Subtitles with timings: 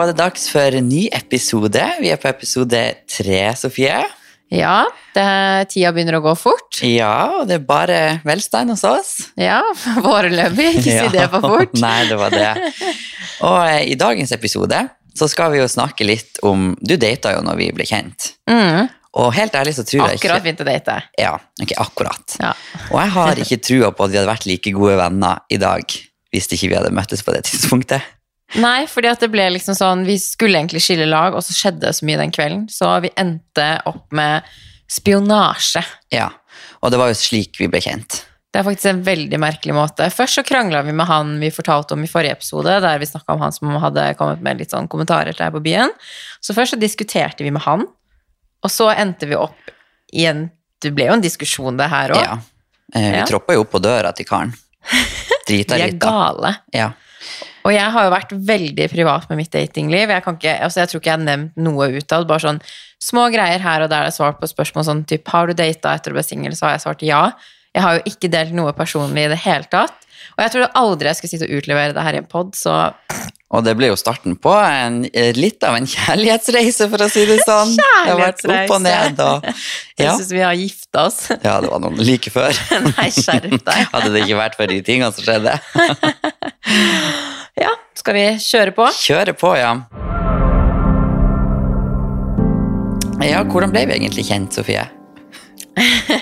[0.00, 1.80] Var det dags for en ny episode.
[2.00, 3.98] Vi er på episode tre, Sofie.
[4.48, 5.24] Ja, det,
[5.74, 6.78] tida begynner å gå fort.
[6.80, 9.10] Ja, og det er bare velstand hos oss.
[9.36, 9.58] Ja,
[10.06, 10.70] foreløpig.
[10.78, 11.76] Ikke si det for fort.
[11.84, 12.46] Nei, det var det.
[13.44, 14.78] Og eh, i dagens episode
[15.20, 18.30] så skal vi jo snakke litt om Du data jo når vi ble kjent.
[18.48, 18.88] Mm,
[19.20, 20.94] Og helt ærlig så tror jeg ikke akkurat begynte å date.
[21.20, 22.38] Ja, ok, akkurat.
[22.40, 22.54] Ja.
[22.88, 25.84] Og jeg har ikke trua på at vi hadde vært like gode venner i dag
[26.32, 28.06] hvis ikke vi hadde møttes på det tidspunktet.
[28.58, 31.84] Nei, fordi at det ble liksom sånn Vi skulle egentlig skille lag, og så skjedde
[31.86, 32.64] det så mye den kvelden.
[32.72, 34.42] Så vi endte opp med
[34.90, 35.84] spionasje.
[36.10, 36.30] Ja,
[36.82, 38.24] Og det var jo slik vi ble kjent.
[38.50, 40.08] Det er faktisk en veldig merkelig måte.
[40.10, 43.36] Først så krangla vi med han vi fortalte om i forrige episode, der vi snakka
[43.36, 45.92] om han som hadde kommet med litt sånn kommentarer til deg på byen.
[46.42, 47.84] Så først så diskuterte vi med han,
[48.66, 49.70] og så endte vi opp
[50.12, 50.48] i en
[50.82, 52.22] Det ble jo en diskusjon, det her òg.
[52.24, 52.38] Ja.
[52.96, 53.24] Eh, vi Ja.
[53.28, 54.54] troppa jo opp på døra til karen.
[55.46, 56.08] Drita er litt, da.
[56.10, 56.52] gale.
[56.72, 56.86] Ja.
[57.64, 60.12] Og jeg har jo vært veldig privat med mitt datingliv.
[60.14, 62.28] Jeg, kan ikke, altså jeg tror ikke jeg har nevnt noe utad.
[62.30, 62.60] Bare sånn
[63.00, 65.94] små greier her og der jeg har svart på spørsmål sånn typ Har du data
[65.96, 66.56] etter å bli singel?
[66.56, 67.24] Så har jeg svart ja.
[67.76, 70.06] Jeg har jo ikke delt noe personlig i det hele tatt.
[70.36, 72.74] Og jeg trodde aldri jeg skulle sitte og utlevere det her i en pod, så
[73.50, 75.00] Og det ble jo starten på en,
[75.36, 77.72] litt av en kjærlighetsreise, for å si det sånn.
[77.76, 79.48] Det har vært opp og ned og
[80.00, 81.18] jeg Ja, syns vi har gifta oss.
[81.46, 82.56] ja det var noen like før.
[82.92, 83.90] Nei, skjerp deg.
[83.94, 85.58] Hadde det ikke vært for de tingene som skjedde.
[87.58, 88.86] Ja, skal vi kjøre på?
[88.94, 89.74] Kjøre på, ja.
[93.20, 94.86] Ja, hvordan ble vi egentlig kjent, Sofie?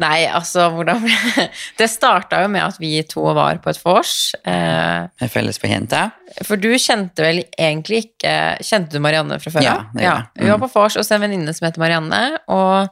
[0.00, 1.46] Nei, altså, hvordan ble
[1.80, 4.12] Det starta jo med at vi to var på et vors.
[4.48, 6.06] Eh, Med felles bekjente?
[6.46, 8.32] For du kjente vel egentlig ikke
[8.64, 10.28] Kjente du Marianne fra før Ja, det gjør jeg.
[10.44, 10.64] Vi var Mm.
[10.66, 12.88] på vors hos en venninne som heter Marianne, og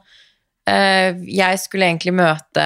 [0.69, 2.65] eh, jeg skulle egentlig møte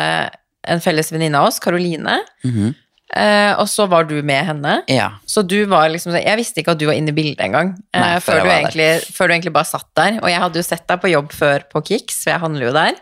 [0.63, 2.73] en felles venninne av oss, Karoline, Mhm.
[3.18, 4.78] Eh, og så var du med henne.
[4.91, 5.12] Ja.
[5.29, 7.75] Så du var liksom Jeg visste ikke at du var inne i bildet engang.
[7.94, 10.18] eh, før før, du egentlig, før du egentlig bare satt der.
[10.22, 12.73] Og jeg hadde jo sett deg på jobb før på Kix, for jeg handler jo
[12.75, 12.97] der.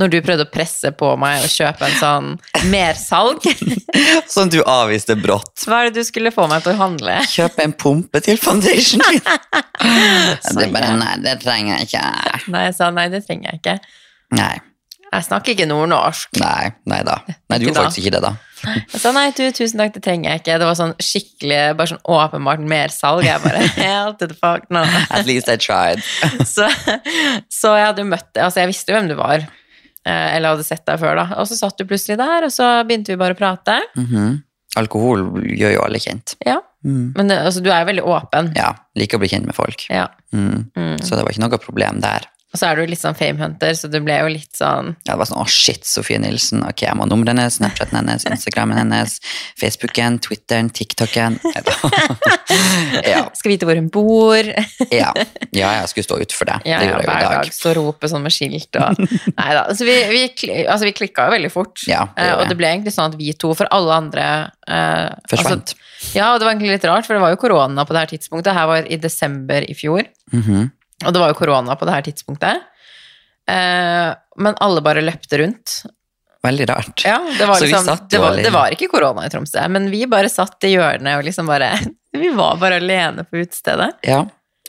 [0.00, 2.28] Når du prøvde å presse på meg og kjøpe en sånn
[2.72, 3.44] mersalg.
[4.34, 5.66] Som du avviste brått.
[5.68, 7.20] Hva er det du skulle få meg til å handle?
[7.28, 9.04] Kjøpe en pumpe til foundation.
[9.12, 9.22] din.
[9.84, 12.04] er bare, nei, det trenger jeg ikke.
[12.54, 13.78] Nei, jeg sa nei, det trenger jeg ikke.
[14.32, 14.54] Nei,
[15.12, 16.38] Jeg snakker ikke nordnorsk.
[16.40, 17.18] nei, nei da.
[17.28, 18.30] Nei, du gjorde faktisk ikke det da.
[18.64, 20.58] Jeg sa nei, du, tusen takk, det trenger jeg ikke.
[20.62, 23.24] Det var sånn skikkelig, bare sånn åpenbart mersalg.
[23.26, 24.84] Jeg bare helt to the fuck no.
[25.10, 26.00] At least I tried.
[26.54, 26.68] Så,
[27.52, 29.44] så jeg hadde jo møtt deg, altså jeg visste jo hvem du var.
[30.06, 31.26] eh, Eller hadde sett deg før, da.
[31.42, 33.80] Og så satt du plutselig der, og så begynte vi bare å prate.
[33.98, 34.40] Mhm.
[34.80, 36.32] Alkohol gjør jo alle kjent.
[36.48, 36.56] Ja.
[36.82, 37.12] Mm.
[37.14, 38.46] Men det- altså, du er jo veldig åpen.
[38.56, 39.84] Ja, liker å bli kjent med folk.
[39.92, 40.06] Ja.
[40.32, 40.70] Mm.
[40.72, 40.96] Mm.
[41.04, 42.24] Så det var ikke noe problem der.
[42.52, 45.18] Og så er du litt sånn famehunter, så du ble jo litt sånn Ja, det
[45.22, 48.76] var sånn, å shit, Sofie Nilsen, ok, jeg må ha nummeret hennes, Snapchaten hennes, Instagramen
[48.76, 49.14] hennes,
[49.60, 51.38] Facebooken, Twitteren, TikToken.
[53.06, 54.44] Ja, Skal vite hvor hun bor.
[54.92, 55.10] ja,
[55.56, 56.58] ja, jeg skulle stå ut for det.
[56.68, 57.46] Ja, det gjorde jeg jo hver i dag.
[57.46, 59.62] dag stå og rope sånn med skilt og Nei da.
[59.70, 60.22] Altså, vi, vi,
[60.66, 61.84] altså, vi klikka jo veldig fort.
[61.88, 64.26] Ja, det Eh, og det ble egentlig sånn at vi to, for alle andre
[64.68, 65.72] eh, Forsvant.
[65.74, 68.02] Altså, ja, og det var egentlig litt rart, for det var jo korona på det
[68.04, 68.54] her tidspunktet.
[68.56, 70.70] Her var i desember i fjor, Mhm.
[71.04, 72.68] Og det var jo korona på det her tidspunktet.
[73.50, 74.10] Eh,
[74.42, 75.80] men alle bare løpte rundt.
[76.42, 77.02] Veldig rart.
[77.06, 80.30] Ja, det var liksom det var, det var ikke korona i Tromsø, men vi bare
[80.30, 81.74] satt i hjørnet og liksom bare
[82.12, 83.88] Vi var bare alene på utestedet.
[84.04, 84.18] Ja,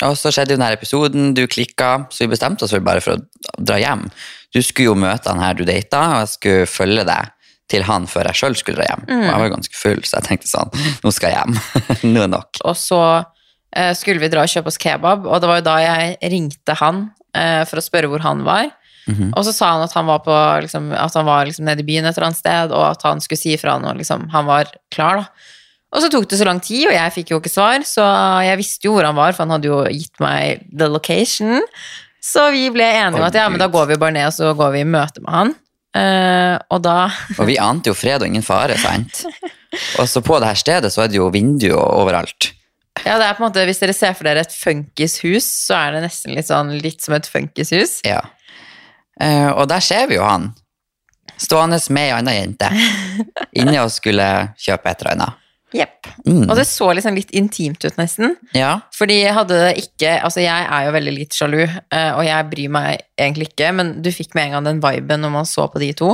[0.07, 3.55] og så skjedde jo denne episoden, du klikka, så vi bestemte oss bare for å
[3.59, 4.05] dra hjem.
[4.55, 7.33] Du skulle jo møte han her du data, og jeg skulle følge deg
[7.71, 9.03] til han før jeg sjøl skulle dra hjem.
[9.09, 10.73] Og jeg var jo ganske full, så jeg tenkte sånn,
[11.03, 11.59] nå skal jeg hjem.
[12.13, 12.63] nå er nok.
[12.63, 13.01] Og så
[13.97, 17.07] skulle vi dra og kjøpe oss kebab, og det var jo da jeg ringte han
[17.35, 18.69] eh, for å spørre hvor han var.
[19.09, 19.33] Mhm.
[19.35, 21.87] Og så sa han at han var, på, liksom, at han var liksom nede i
[21.87, 24.71] byen et eller annet sted, og at han skulle si ifra når liksom, han var
[24.93, 25.23] klar.
[25.23, 25.49] da.
[25.93, 28.05] Og så tok det så lang tid, og jeg fikk jo ikke svar, så
[28.45, 31.61] jeg visste jo hvor han var, for han hadde jo gitt meg the location.
[32.23, 34.53] Så vi ble enige om at ja, men da går vi bare ned, og så
[34.57, 35.53] går vi i møte med han.
[35.93, 36.97] Uh, og da
[37.37, 39.27] Og vi ante jo fred og ingen fare, sant?
[40.01, 42.49] Og så på det her stedet så er det jo vinduer overalt.
[43.01, 45.95] Ja, det er på en måte, Hvis dere ser for dere et funkishus, så er
[45.95, 48.01] det nesten litt sånn litt som et funkishus.
[48.05, 48.21] Ja.
[49.21, 50.51] Eh, og der ser vi jo han.
[51.41, 52.69] Stående med ei anna jente.
[53.59, 54.27] inni og skulle
[54.61, 55.39] kjøpe et eller annet.
[55.73, 56.05] Jepp.
[56.27, 56.45] Mm.
[56.45, 58.35] Og det så liksom litt intimt ut, nesten.
[58.53, 58.75] Ja.
[58.93, 62.49] Fordi jeg hadde det ikke Altså, jeg er jo veldig litt sjalu, eh, og jeg
[62.51, 65.65] bryr meg egentlig ikke, men du fikk med en gang den viben når man så
[65.73, 66.13] på de to.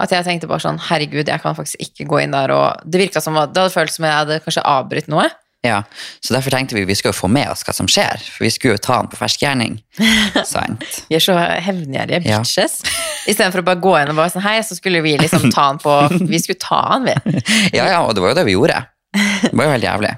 [0.00, 3.00] At jeg tenkte bare sånn, herregud, jeg kan faktisk ikke gå inn der og Det
[3.00, 5.28] virka som at det hadde føltes som jeg hadde kanskje avbrutt noe.
[5.66, 5.82] Ja,
[6.24, 8.50] så derfor tenkte vi vi skal jo få med oss hva som skjer, for vi
[8.54, 9.78] skulle jo ta han på fersk gjerning.
[11.08, 12.40] Vi er så hevngjerrige Ja.
[12.42, 12.78] bitches.
[13.26, 15.80] Istedenfor å bare gå inn og bare sånn hei, så skulle vi liksom ta han
[15.82, 15.94] på
[16.32, 17.16] Vi skulle ta han, vi.
[17.74, 18.82] Ja, ja, og det var jo det vi gjorde.
[19.16, 20.12] Det var jo helt jævlig.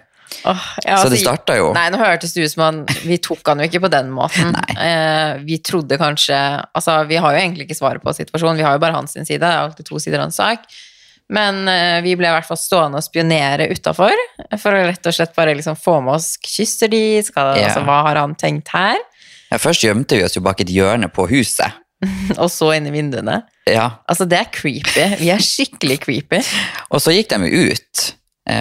[0.44, 2.76] Oh, ja, Så altså, det starta jo Nei, nå hørtes det ut som han
[3.08, 4.52] Vi tok han jo ikke på den måten.
[4.76, 6.36] Eh, vi trodde kanskje
[6.76, 9.40] Altså, vi har jo egentlig ikke svaret på situasjonen, vi har jo bare hans side.
[9.40, 10.68] Det er alltid to sider av en sak.
[11.28, 14.14] Men eh, vi ble i hvert fall stående og spionere utafor
[14.56, 17.02] for å rett og slett bare liksom få med oss Kysser de?
[17.26, 17.66] Skal, Ja.
[17.68, 18.96] altså, hva har han tenkt her?
[19.50, 21.76] ja, Først gjemte vi oss jo bak et hjørne på huset.
[22.42, 23.42] Og så inn i vinduene.
[23.68, 25.04] Ja, Altså, det er creepy.
[25.20, 26.40] Vi er skikkelig creepy.
[26.94, 28.04] Og så gikk de ut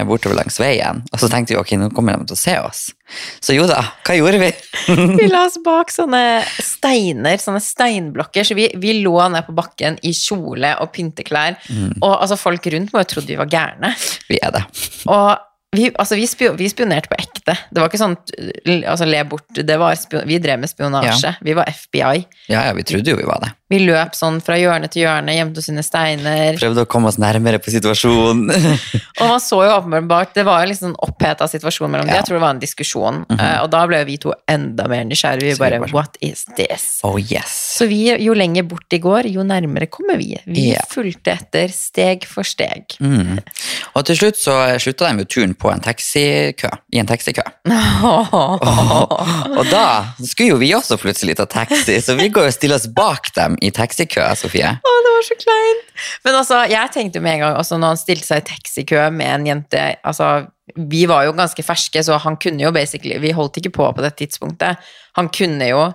[0.08, 2.82] bortover langs veien, og så tenkte vi ok, nå kommer de til å se oss.
[3.40, 4.50] Så jo da, hva gjorde vi?
[5.22, 6.22] Vi la oss bak sånne
[6.64, 11.56] steiner, sånne steinblokker, så vi, vi lå ned på bakken i kjole og pynteklær.
[12.02, 13.94] Og altså, folk rundt må jo trodde vi var gærne.
[14.28, 14.66] Vi er det.
[15.08, 17.56] Og vi, altså, vi, spio, vi spionerte på ekte.
[17.70, 18.16] Det var ikke sånn
[18.88, 19.50] altså, le bort.
[19.52, 21.34] Det var vi drev med spionasje.
[21.44, 22.24] Vi var FBI.
[22.48, 23.52] Ja, ja, vi trodde jo vi var det.
[23.68, 26.56] Vi løp sånn fra hjørne til hjørne, gjemte oss under steiner.
[26.56, 28.48] Prøvde å komme oss nærmere på situasjonen.
[29.20, 32.16] Og man så jo åpenbart Det var jo liksom en oppheta situasjon mellom dem.
[32.16, 33.20] Jeg tror det var en diskusjon.
[33.36, 35.58] Eh, og da ble vi to enda mer nysgjerrige.
[35.58, 36.86] Vi bare bare sånn- What is this?
[37.04, 37.58] oh yes.
[37.76, 40.32] Så vi, jo lenger bort de går, jo nærmere kommer vi.
[40.48, 40.88] Vi yeah.
[40.88, 42.96] fulgte etter steg for steg.
[43.04, 43.42] Mm.
[43.98, 47.44] Og til slutt så slutta de jo turen på en taxikø, i en taxikø.
[49.58, 49.86] Og da
[50.22, 53.58] skulle jo vi også plutselig ta taxi, så vi går og stiller oss bak dem
[53.62, 54.70] i taxikø, Sofie.
[54.78, 55.92] Å, det var så kleint.
[56.26, 59.34] Men altså, jeg tenkte med en gang, også når han stilte seg i taxikø med
[59.34, 63.58] en jente altså, Vi var jo ganske ferske, så han kunne jo basically Vi holdt
[63.62, 64.84] ikke på på det tidspunktet.
[65.18, 65.88] Han kunne jo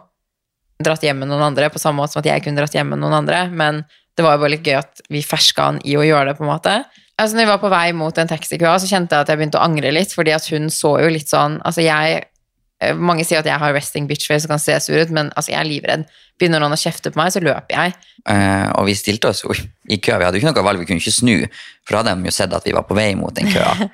[0.82, 3.02] dratt hjem med noen andre, på samme måte som at jeg kunne dratt hjem med
[3.02, 3.84] noen andre, men
[4.16, 6.44] det var jo bare litt gøy at vi ferska han i å gjøre det, på
[6.44, 6.74] en måte.
[7.20, 9.60] Altså, når vi var på vei mot den taxikøa, så kjente jeg at jeg begynte
[9.60, 13.42] å angre litt, fordi at hun så jo litt sånn Altså, jeg eh, mange sier
[13.42, 15.68] at jeg har resting bitch face og kan se sur ut, men altså, jeg er
[15.68, 16.06] livredd.
[16.40, 17.96] Begynner noen å kjefte på meg, så løper jeg.
[18.32, 20.16] Eh, og vi stilte oss jo i kø.
[20.16, 21.36] Vi hadde jo ikke noe valg, vi kunne ikke snu,
[21.84, 23.76] for da hadde de jo sett at vi var på vei mot den køa.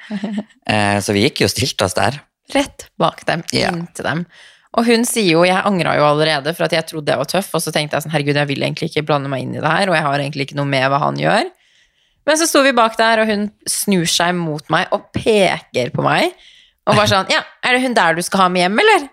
[0.69, 2.19] Eh, så vi gikk jo og stilte oss der.
[2.53, 3.73] rett bak dem, yeah.
[3.73, 4.19] inntil dem.
[4.77, 7.49] Og hun sier jo, jeg angra jo allerede for at jeg trodde jeg var tøff,
[7.57, 9.71] og så tenkte jeg sånn, herregud, jeg vil egentlig ikke blande meg inn i det
[9.73, 11.49] her, og jeg har egentlig ikke noe med hva han gjør.
[12.29, 16.05] Men så sto vi bak der, og hun snur seg mot meg og peker på
[16.05, 16.35] meg.
[16.89, 19.07] Og bare sånn, ja, er det hun der du skal ha med hjem, eller?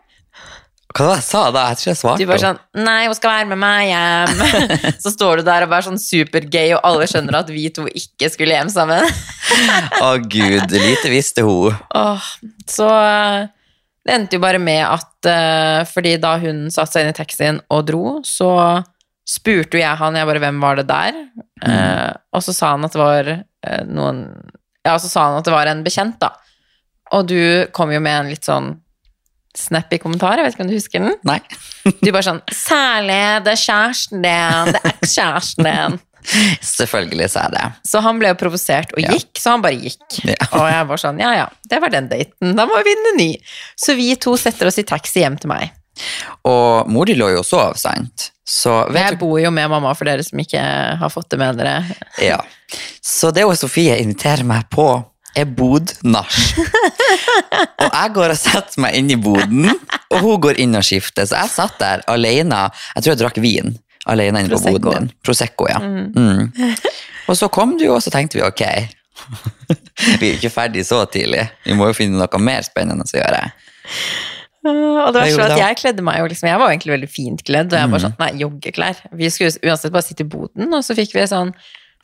[0.95, 1.61] Hva var det jeg sa da?
[1.73, 4.69] Jeg tror jeg svarte Du bare sånn, nei, hun skal være med meg hjem.
[5.03, 8.29] Så står du der og er sånn supergay, og alle skjønner at vi to ikke
[8.31, 9.03] skulle hjem sammen.
[10.05, 11.75] Å gud, lite visste hun.
[11.95, 12.29] Åh,
[12.71, 13.41] så eh,
[14.07, 17.59] det endte jo bare med at eh, fordi da hun satte seg inn i taxien
[17.71, 18.49] og dro, så
[19.25, 21.17] spurte jo jeg han, jeg bare, hvem var det der?
[21.65, 24.25] Eh, og så sa han at det var eh, noen
[24.85, 26.29] Ja, så sa han at det var en bekjent, da.
[27.17, 27.37] Og du
[27.73, 28.75] kom jo med en litt sånn
[29.55, 31.15] snappy kommentar, jeg vet ikke om du husker den?
[31.25, 31.39] Nei.
[32.03, 35.97] Du bare sånn 'Særlig, det er kjæresten din, det er ekskjæresten din'.
[36.77, 37.65] Selvfølgelig sa jeg det.
[37.85, 39.13] Så han ble jo provosert og Ja.
[39.13, 40.05] gikk, så han bare gikk.
[40.25, 40.37] Ja.
[40.57, 43.29] Og jeg var sånn, ja ja, det var den daten, da må vi vinne ny.
[43.77, 45.69] Så vi to setter oss i taxi hjem til meg.
[46.47, 48.29] Og mor di lå jo og sov, sant?
[48.45, 50.61] Så vet Jeg bor jo med mamma for dere som ikke
[51.01, 51.79] har fått det med dere.
[52.21, 52.39] Ja.
[53.01, 54.89] Så det hun Sofie inviterer meg på,
[55.35, 56.35] er bodnach.
[57.83, 59.71] og jeg går og setter meg inn i boden,
[60.13, 61.27] og hun går inn og skifter.
[61.27, 62.67] Så jeg satt der alene.
[62.95, 63.75] Jeg tror jeg drakk vin
[64.05, 65.11] alene inne på boden din.
[65.25, 65.81] Prosecco, ja.
[65.81, 66.51] Mm.
[67.29, 68.61] Og så kom du, og så tenkte vi ok.
[70.21, 71.47] vi er ikke ferdig så tidlig.
[71.65, 73.39] Vi må jo finne noe mer spennende å gjøre.
[74.65, 77.43] Og det var sånn at jeg kledde meg jo liksom, jeg var egentlig veldig fint
[77.45, 79.03] kledd, og jeg var sånn, nei, joggeklær.
[79.19, 81.53] Vi skulle uansett bare sitte i boden, og så fikk vi sånn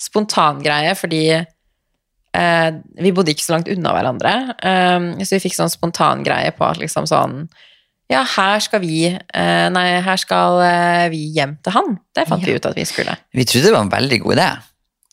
[0.02, 2.70] spontangreie, fordi eh,
[3.02, 6.82] vi bodde ikke så langt unna hverandre, eh, så vi fikk sånn spontangreie på at
[6.82, 7.44] liksom sånn,
[8.12, 11.94] ja, her skal vi, eh, nei, her skal eh, vi hjem til han.
[12.12, 13.16] Det fant vi ut at vi skulle.
[13.32, 14.50] Vi trodde det var en veldig god idé.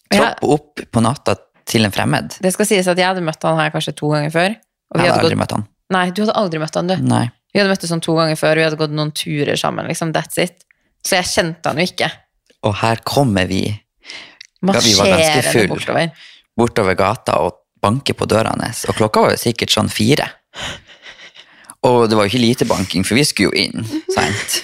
[0.08, 0.16] Ja.
[0.16, 1.36] Troppe opp på natta
[1.68, 2.38] til en fremmed.
[2.42, 4.56] Det skal sies at jeg hadde møtt han her kanskje to ganger før.
[4.56, 5.66] Jeg hadde hadde aldri gått, møtt han.
[5.94, 6.96] nei, du hadde aldri møtt han, du.
[7.04, 7.26] Nei.
[7.58, 10.38] Vi hadde møttes sånn to ganger før, vi hadde gått noen turer sammen, liksom, that's
[10.38, 10.60] it.
[11.02, 12.06] Så jeg kjente han jo ikke.
[12.68, 13.64] Og her kommer vi
[14.62, 15.66] da vi var ganske full.
[15.72, 16.12] bortover.
[16.54, 18.84] bortover gata og banker på døra hans.
[18.86, 20.28] Og klokka var jo sikkert sånn fire.
[21.88, 24.04] Og det var jo ikke lite banking, for vi skulle jo inn.
[24.14, 24.60] sant?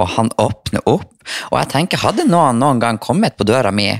[0.00, 1.10] Og han åpner opp.
[1.50, 3.90] Og jeg tenker, hadde noen noen gang kommet på døra mi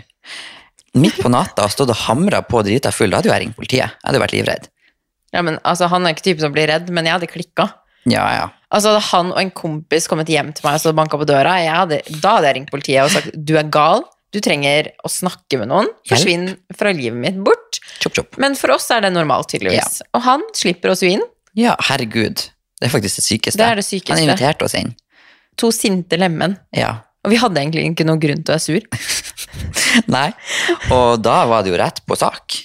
[0.96, 3.58] midt på natta og stått og hamra på drita full, da hadde jo jeg ringt
[3.60, 3.92] politiet.
[3.92, 4.70] Jeg hadde jo vært livredd.
[5.36, 7.68] Ja, men altså, Han er ikke typen som blir redd, men jeg hadde klikka.
[8.12, 8.46] Ja, ja.
[8.68, 11.72] Altså, hadde han og en kompis kommet hjem til meg og banka på døra, jeg
[11.72, 15.56] hadde, da hadde jeg ringt politiet og sagt du er gal, du trenger å snakke
[15.60, 17.80] med noen, forsvinn fra livet mitt bort.
[18.02, 18.36] Chop, chop.
[18.40, 20.02] Men for oss er det normalt, tydeligvis.
[20.12, 21.24] Og han slipper oss jo inn.
[21.56, 22.44] Ja, herregud.
[22.78, 23.58] Det er faktisk det sykeste.
[23.58, 24.14] Det er det sykeste.
[24.18, 24.92] Han inviterte oss inn.
[25.58, 26.58] To sinte lemen.
[26.76, 26.98] Ja.
[27.24, 28.84] Og vi hadde egentlig ikke noen grunn til å være sur.
[30.14, 30.28] Nei.
[30.94, 32.60] Og da var det jo rett på sak.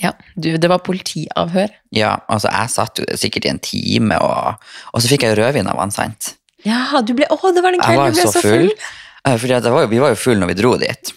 [0.00, 1.72] Ja, du, det var politiavhør.
[1.94, 5.68] Ja, altså jeg satt jo sikkert i en time, og, og så fikk jeg rødvin
[5.68, 6.34] av han, sant?
[6.64, 8.70] Ja, du ble, å, det var den kvelden du ble jo så full.
[8.72, 9.52] full.
[9.52, 11.12] Jeg var, vi var jo full når vi dro dit.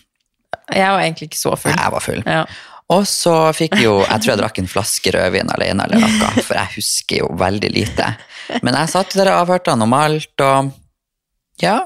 [0.74, 1.76] Jeg var egentlig ikke så full.
[1.76, 2.22] Jeg var full.
[2.28, 2.44] Ja.
[2.94, 6.60] Og så fikk jo, jeg tror jeg drakk en flaske rødvin alene eller noe, for
[6.60, 8.10] jeg husker jo veldig lite.
[8.66, 10.74] Men jeg satt der og avhørte han om alt, og
[11.64, 11.78] ja,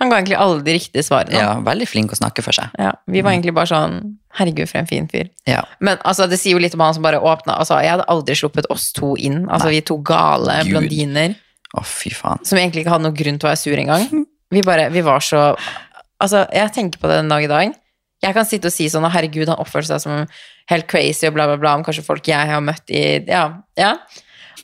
[0.00, 1.36] Han ga egentlig alle de riktige svarene.
[1.36, 2.72] ja, veldig flink å snakke for seg.
[2.80, 5.26] Ja, vi var egentlig bare sånn Herregud, for en fin fyr.
[5.50, 8.04] Ja, Men altså, det sier jo litt om han som bare åpna altså, Jeg hadde
[8.12, 9.42] aldri sluppet oss to inn.
[9.50, 10.70] Altså, vi to gale Gud.
[10.70, 11.34] blondiner
[11.76, 12.38] å fy faen.
[12.46, 14.06] som egentlig ikke hadde noen grunn til å være sur engang.
[14.50, 15.54] Vi bare, vi var så
[16.20, 17.74] Altså, jeg tenker på det den dag i dag.
[18.20, 20.26] Jeg kan sitte og si sånn, herregud, han oppførte seg som
[20.68, 23.44] helt crazy og bla, bla, bla, om kanskje folk jeg har møtt i Ja.
[23.78, 23.92] ja.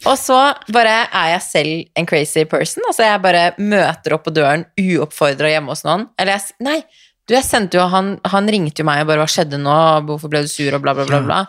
[0.04, 0.38] Og så
[0.74, 2.84] bare er jeg selv en crazy person.
[2.88, 6.08] Altså, jeg bare møter opp på døren uoppfordra hjemme hos noen.
[6.20, 6.80] Eller jeg Nei,
[7.26, 9.78] du, jeg sendte jo Han, han ringte jo meg og bare 'Hva skjedde nå?
[10.06, 11.22] Hvorfor ble du sur?' og bla, bla, bla.
[11.24, 11.40] bla.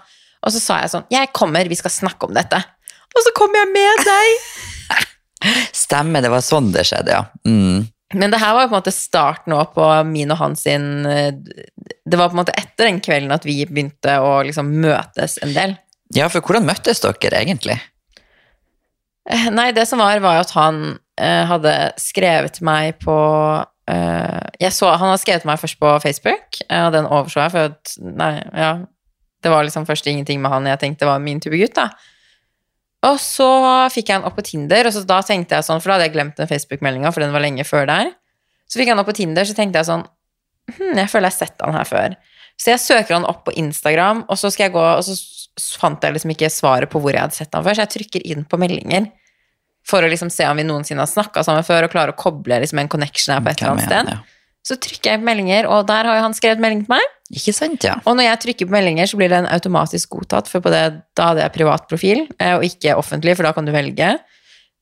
[0.46, 2.64] Og så sa jeg sånn 'Jeg kommer, vi skal snakke om dette'.
[3.16, 5.06] Og så kommer jeg med deg!
[5.86, 7.24] Stemmer, det var sånn det skjedde, ja.
[7.46, 7.88] Mm.
[8.16, 11.06] Men det her var jo på en måte starten nå på min og hans sin
[11.06, 11.34] eh,
[12.08, 15.52] Det var på en måte etter den kvelden at vi begynte å liksom møtes en
[15.56, 15.76] del.
[16.16, 17.76] Ja, for hvordan møttes dere egentlig?
[19.28, 20.84] Eh, Nei, det som var, var jo at han
[21.20, 23.16] eh, hadde skrevet meg på
[23.92, 27.56] eh, jeg så, Han hadde skrevet meg først på Facebook, eh, og den overså jeg,
[27.56, 28.76] for at Nei, ja.
[29.44, 31.92] Det var liksom først ingenting med han jeg tenkte var min type gutt, da.
[33.06, 33.46] Og så
[33.94, 36.08] fikk jeg han opp på Tinder, og så da tenkte jeg sånn, for da hadde
[36.08, 38.10] jeg glemt den Facebook-meldinga, for den var lenge før der.
[38.66, 40.04] Så fikk jeg han opp på Tinder, så tenkte jeg sånn
[40.74, 42.18] hm, Jeg føler jeg har sett han her før.
[42.58, 46.04] Så jeg søker han opp på Instagram, og så skal jeg gå, og så fant
[46.04, 48.44] jeg liksom ikke svaret på hvor jeg hadde sett han før, så jeg trykker inn
[48.50, 49.12] på meldinger
[49.88, 52.60] for å liksom se om vi noensinne har snakka sammen før, og klare å koble
[52.64, 54.12] liksom en connection her på et eller annet sted.
[54.18, 54.24] ja.
[54.68, 57.12] Så trykker jeg på meldinger, og der har jo han skrevet melding til meg.
[57.32, 57.94] Ikke sant, ja.
[58.04, 60.82] Og når jeg trykker på meldinger, så blir den automatisk godtatt, for på det,
[61.16, 64.10] da hadde jeg privat profil, eh, og ikke offentlig, for da kan du velge.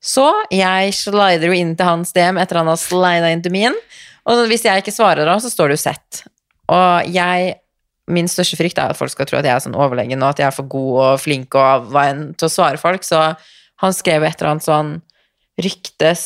[0.05, 3.77] Så jeg slider jo inn til hans DM etter han har slida inn til min,
[4.25, 6.23] og hvis jeg ikke svarer da, så står det jo sett.
[6.73, 7.53] Og jeg,
[8.09, 10.41] min største frykt er at folk skal tro at jeg er sånn overlegen, og at
[10.41, 13.35] jeg er for god og flink og hva enn til å svare folk, så
[13.83, 14.91] han skrev et eller annet sånn
[15.61, 16.23] ryktes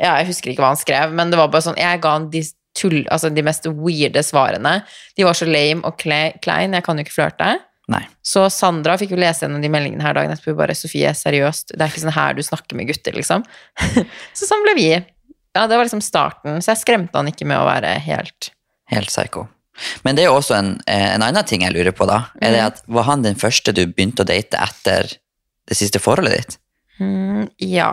[0.00, 2.28] Ja, jeg husker ikke hva han skrev, men det var bare sånn Jeg ga han
[2.32, 2.42] de
[2.74, 3.04] tull...
[3.14, 4.80] Altså de mest weirde svarene.
[5.14, 7.52] De var så lame og klein, jeg kan jo ikke flørte.
[7.92, 8.00] Nei.
[8.24, 10.56] Så Sandra fikk jo lese gjennom de meldingene her dagen etterpå.
[10.58, 13.44] Bare Sofie, seriøst, det er ikke sånn her du snakker med gutter, liksom.
[14.38, 14.88] så sånn ble vi.
[15.54, 16.58] Ja, det var liksom starten.
[16.64, 18.50] Så jeg skremte han ikke med å være helt
[18.90, 19.46] Helt psycho.
[20.04, 22.24] Men det er jo også en, eh, en annen ting jeg lurer på, da.
[22.42, 22.66] Er det Mhm.
[22.66, 25.08] at Var han den første du begynte å date etter
[25.66, 26.58] det siste forholdet ditt?
[27.00, 27.92] Mm, Ja.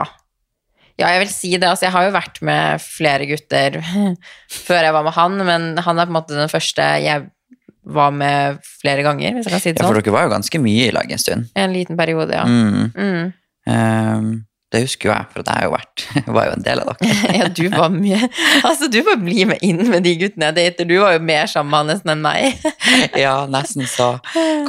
[0.99, 1.65] Ja, jeg vil si det.
[1.65, 3.79] Altså, jeg har jo vært med flere gutter
[4.67, 7.29] før jeg var med han, men han er på en måte den første jeg
[7.81, 10.03] var med flere ganger, hvis jeg kan si det Ja, for sånn.
[10.05, 11.47] dere var jo ganske mye i lag en stund.
[11.57, 12.43] En liten periode, ja.
[12.45, 12.91] Mm.
[12.93, 13.31] Mm.
[13.71, 14.27] Ehm,
[14.71, 16.03] det husker jo jeg, for jeg har jo vært
[16.37, 17.15] var jo en del av dere.
[17.41, 18.19] Ja, du var mye
[18.61, 20.87] Altså, du får bli med inn med de guttene jeg dater.
[20.87, 22.69] Du var jo mer sammen med han nesten enn meg.
[23.23, 24.13] Ja, nesten så.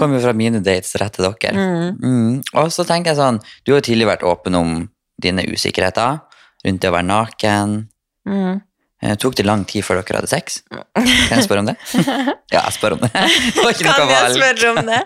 [0.00, 1.54] Kom jo fra mine dates rett til dere.
[1.54, 2.02] Mm.
[2.02, 2.34] Mm.
[2.58, 4.74] Og så tenker jeg sånn, du har jo tidligere vært åpen om
[5.22, 6.18] dine usikkerheter
[6.66, 7.78] rundt det å være naken.
[8.26, 8.60] Mm.
[9.02, 10.60] Det Tok det lang tid før dere hadde sex?
[10.70, 11.76] Kan jeg spørre om det?
[12.54, 13.10] Ja, jeg spør om det.
[13.14, 15.00] Det var Kan jeg spørre om det?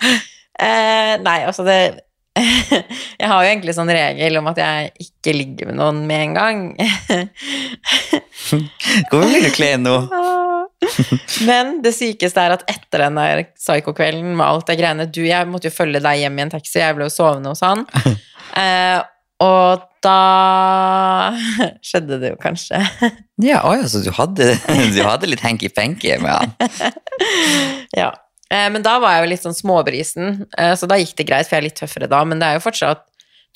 [0.56, 1.78] Eh, nei, altså det
[3.20, 6.34] Jeg har jo egentlig sånn regel om at jeg ikke ligger med noen med en
[6.36, 6.58] gang.
[9.10, 9.94] Hvorfor blir å kle nå?
[11.48, 15.48] Men det sykeste er at etter den der psyko-kvelden med alt det greiene du, Jeg
[15.48, 17.86] måtte jo følge deg hjem i en taxi, jeg ble jo sovende hos han.
[18.56, 19.00] Eh,
[19.42, 21.32] og da
[21.84, 22.78] skjedde det jo kanskje.
[23.42, 24.52] Ja, oi, altså, du hadde,
[24.94, 26.54] du hadde litt hanky-panky med han.
[27.96, 28.12] Ja.
[28.52, 31.48] Eh, men da var jeg jo litt sånn småbrisen, eh, så da gikk det greit,
[31.48, 32.22] for jeg er litt tøffere da.
[32.28, 33.04] Men det er jo fortsatt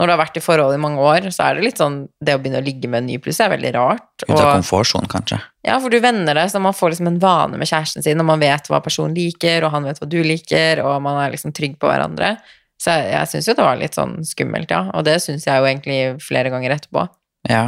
[0.01, 2.33] når du har vært i forhold i mange år, så er det litt sånn Det
[2.33, 4.07] å begynne å ligge med en ny plutselig er veldig rart.
[4.25, 5.37] Ut av komfortsonen, kanskje.
[5.67, 8.29] ja, for du venner deg, så man får liksom en vane med kjæresten sin, og
[8.31, 11.53] man vet hva personen liker, og han vet hva du liker, og man er liksom
[11.53, 12.39] trygg på hverandre.
[12.81, 14.87] Så jeg, jeg syns jo det var litt sånn skummelt, ja.
[14.97, 17.05] Og det syns jeg jo egentlig flere ganger etterpå.
[17.51, 17.67] Ja.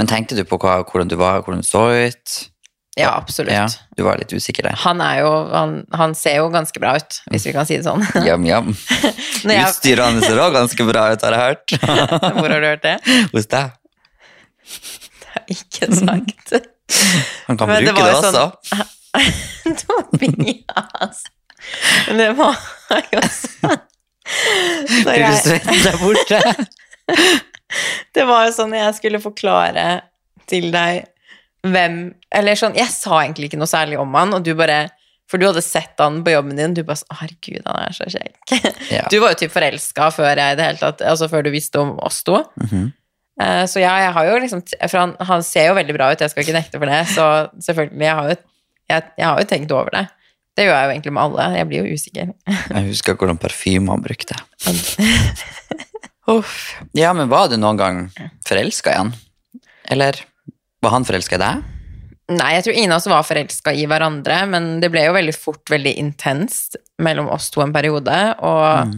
[0.00, 2.36] Men tenkte du på hva, hvordan du var, hvordan du så ut?
[2.96, 3.52] Ja, absolutt.
[3.52, 4.76] Ja, du var litt usikker der.
[4.86, 7.84] Han er jo han, han ser jo ganske bra ut, hvis vi kan si det
[7.84, 8.00] sånn.
[8.28, 8.70] Jam, jam.
[9.44, 11.74] Jeg, Utstyret hans ser også ganske bra ut, har jeg hørt.
[12.40, 12.94] hvor har du hørt det?
[13.34, 13.74] Hos deg.
[14.66, 16.56] Det har jeg ikke sagt.
[17.46, 18.56] Han kan Men det bruke var det, jo sånn-
[19.84, 21.22] Tobias.
[22.08, 22.56] Men det var
[23.12, 23.76] jo sånn
[25.04, 26.40] Når jeg, der borte?
[28.16, 29.86] Det var jo sånn jeg skulle forklare
[30.50, 31.06] til deg
[31.74, 31.96] hvem
[32.34, 34.86] Eller sånn, jeg sa egentlig ikke noe særlig om han, og du bare
[35.30, 38.06] For du hadde sett han på jobben din, du bare sånn, herregud, han er så
[38.12, 38.38] kjekk.
[38.96, 39.06] Ja.
[39.10, 41.82] Du var jo typ forelska før jeg i det hele tatt, altså før du visste
[41.82, 42.44] om oss to.
[42.62, 43.66] Mm -hmm.
[43.68, 46.30] Så ja, jeg har jo liksom For han, han ser jo veldig bra ut, jeg
[46.30, 48.36] skal ikke nekte for det, så selvfølgelig, jeg har jo,
[48.88, 50.06] jeg, jeg har jo tenkt over det.
[50.56, 51.46] Det gjør jeg jo egentlig med alle.
[51.58, 52.30] Jeg blir jo usikker.
[52.76, 54.38] Jeg husker hvordan parfyme han brukte.
[56.36, 56.54] Uff.
[56.96, 57.98] Ja, men var du noen gang
[58.48, 59.12] forelska i han?
[59.92, 60.24] Eller
[60.84, 61.64] var han forelska i deg?
[62.26, 65.34] Nei, jeg tror ingen av oss var forelska i hverandre, men det ble jo veldig
[65.36, 68.96] fort veldig intenst mellom oss to en periode, og mm.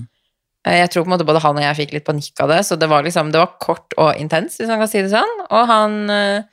[0.73, 2.79] jeg tror på en måte både han og jeg fikk litt panikk av det, så
[2.81, 5.69] det var liksom, det var kort og intenst, hvis man kan si det sånn, og
[5.69, 6.49] han eh,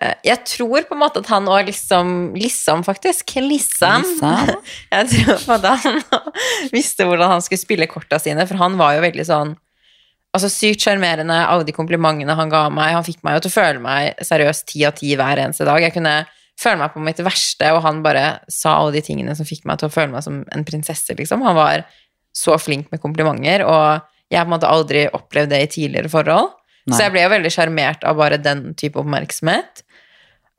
[0.00, 3.36] eh, jeg tror på en måte at han òg liksom Liksom, faktisk.
[3.36, 4.06] Liksom.
[4.94, 6.00] Jeg tror på at han
[6.76, 9.58] visste hvordan han skulle spille korta sine, for han var jo veldig sånn
[10.36, 12.92] Altså Sykt sjarmerende, alle de komplimentene han ga meg.
[12.94, 15.82] Han fikk meg jo til å føle meg seriøst ti av ti hver eneste dag.
[15.82, 16.20] Jeg kunne
[16.60, 19.80] føle meg på mitt verste, og han bare sa alle de tingene som fikk meg
[19.80, 21.42] til å føle meg som en prinsesse, liksom.
[21.46, 21.84] Han var
[22.36, 26.12] så flink med komplimenter, og jeg hadde på en måte aldri opplevd det i tidligere
[26.12, 26.52] forhold.
[26.86, 26.94] Nei.
[26.94, 29.82] Så jeg ble jo veldig sjarmert av bare den type oppmerksomhet.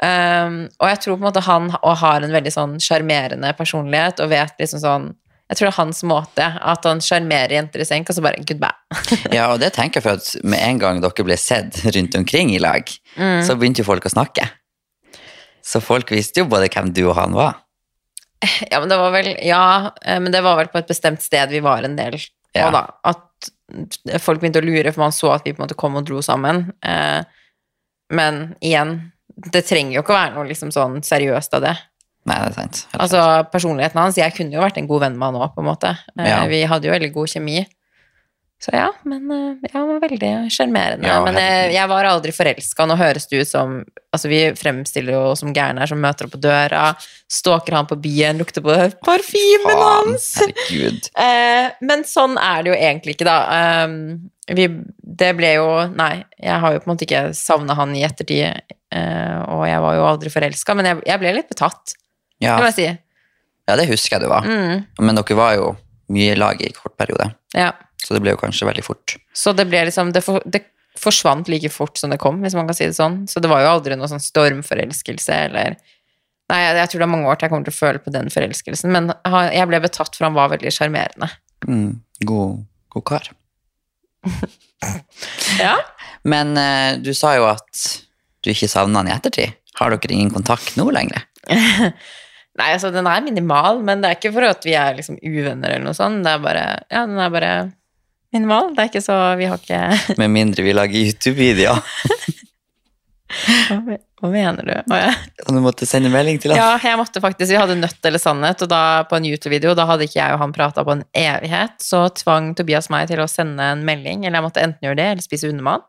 [0.01, 4.23] Um, og jeg tror på en måte han og har en veldig sånn sjarmerende personlighet
[4.23, 5.11] og vet liksom sånn
[5.51, 6.46] Jeg tror det er hans måte.
[6.72, 8.72] At han sjarmerer jenter i senk, og så bare goodbye.
[9.36, 12.53] Ja, og det tenker jeg for at med en gang dere ble sett rundt omkring
[12.55, 12.88] i lag,
[13.43, 14.48] så begynte jo folk å snakke.
[15.62, 17.60] Så folk visste jo både hvem du og han var.
[18.72, 21.51] Ja, men det var vel Ja, eh, men det var vel på et bestemt sted
[21.53, 22.15] vi var en del
[22.55, 22.72] Ja.
[22.74, 22.88] da.
[23.05, 23.51] At
[24.24, 26.24] folk begynte å lure, for man så at vi på en måte kom og dro
[26.25, 26.72] sammen.
[26.84, 27.22] Eh,
[28.12, 29.12] men igjen,
[29.51, 31.75] det trenger jo ikke å være noe liksom sånn seriøst av det.
[32.29, 32.83] Nei, det er sant.
[32.91, 35.63] Helt Altså, personligheten hans Jeg kunne jo vært en god venn med han òg, på
[35.63, 35.95] en måte.
[36.19, 36.41] Eh, Ja.
[36.51, 37.63] Vi hadde jo veldig god kjemi.
[38.61, 41.07] Så ja, men jeg ja, han var veldig sjarmerende.
[41.09, 42.85] Ja, men jeg, jeg var aldri forelska.
[42.85, 43.79] Nå høres det ut som
[44.13, 46.89] Altså, vi fremstiller jo som gærne her som møter opp på døra,
[47.31, 48.75] stalker han på byen, lukter på
[49.07, 50.27] parfymen hans.
[50.43, 51.07] herregud.
[51.25, 53.85] Eh, men sånn er det jo egentlig ikke, da.
[53.87, 53.96] Um,
[54.51, 54.65] vi,
[55.22, 58.75] det ble jo Nei, jeg har jo på en måte ikke savna han i ettertid,
[58.91, 61.96] eh, og jeg var jo aldri forelska, men jeg, jeg ble litt betatt,
[62.41, 62.89] Ja, kan jeg si.
[63.69, 64.47] ja, det husker jeg du var.
[64.47, 65.71] Mm, Men dere var jo
[66.11, 67.69] mye i lag i kort periode, ja.
[68.03, 69.15] så det ble jo kanskje veldig fort.
[69.37, 70.65] Så det ble liksom det, for, det
[70.99, 73.21] forsvant like fort som det kom, hvis man kan si det sånn.
[73.31, 75.77] Så det var jo aldri noe sånn stormforelskelse eller
[76.51, 78.11] Nei, jeg, jeg tror det er mange år til jeg kommer til å føle på
[78.11, 79.05] den forelskelsen, men
[79.55, 81.29] jeg ble betatt, for han var veldig sjarmerende.
[81.63, 81.93] Mm,
[82.27, 83.29] god, god kar.
[85.61, 85.75] Ja.
[86.27, 87.85] Men eh, du sa jo at
[88.41, 89.53] du ikke savna han i ettertid.
[89.79, 91.23] Har dere ingen kontakt nå lenger?
[92.59, 95.72] Nei, altså, den er minimal, men det er ikke for at vi er liksom uvenner
[95.72, 96.24] eller noe sånt.
[96.25, 97.51] Det er bare Ja, den er bare
[98.35, 98.74] minimal.
[98.75, 101.79] Det er ikke så Vi har ikke Med mindre vi lager YouTube-videoer.
[103.72, 104.74] Hva hva mener du?
[104.94, 105.14] Å, ja.
[105.48, 106.59] Du måtte sende melding til ham?
[106.59, 109.87] Ja, jeg måtte faktisk, Vi hadde Nødt eller sannhet, og da på en YouTube-video da
[109.90, 111.74] hadde ikke jeg og han prata på en evighet.
[111.81, 115.07] Så tvang Tobias meg til å sende en melding, eller jeg måtte enten gjøre det
[115.16, 115.87] eller spise hundemat.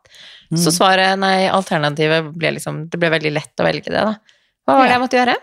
[0.62, 4.16] Så svaret, nei, alternativet ble liksom Det ble veldig lett å velge det, da.
[4.68, 4.96] Hva var det Ja.
[4.96, 5.36] jeg måtte gjøre?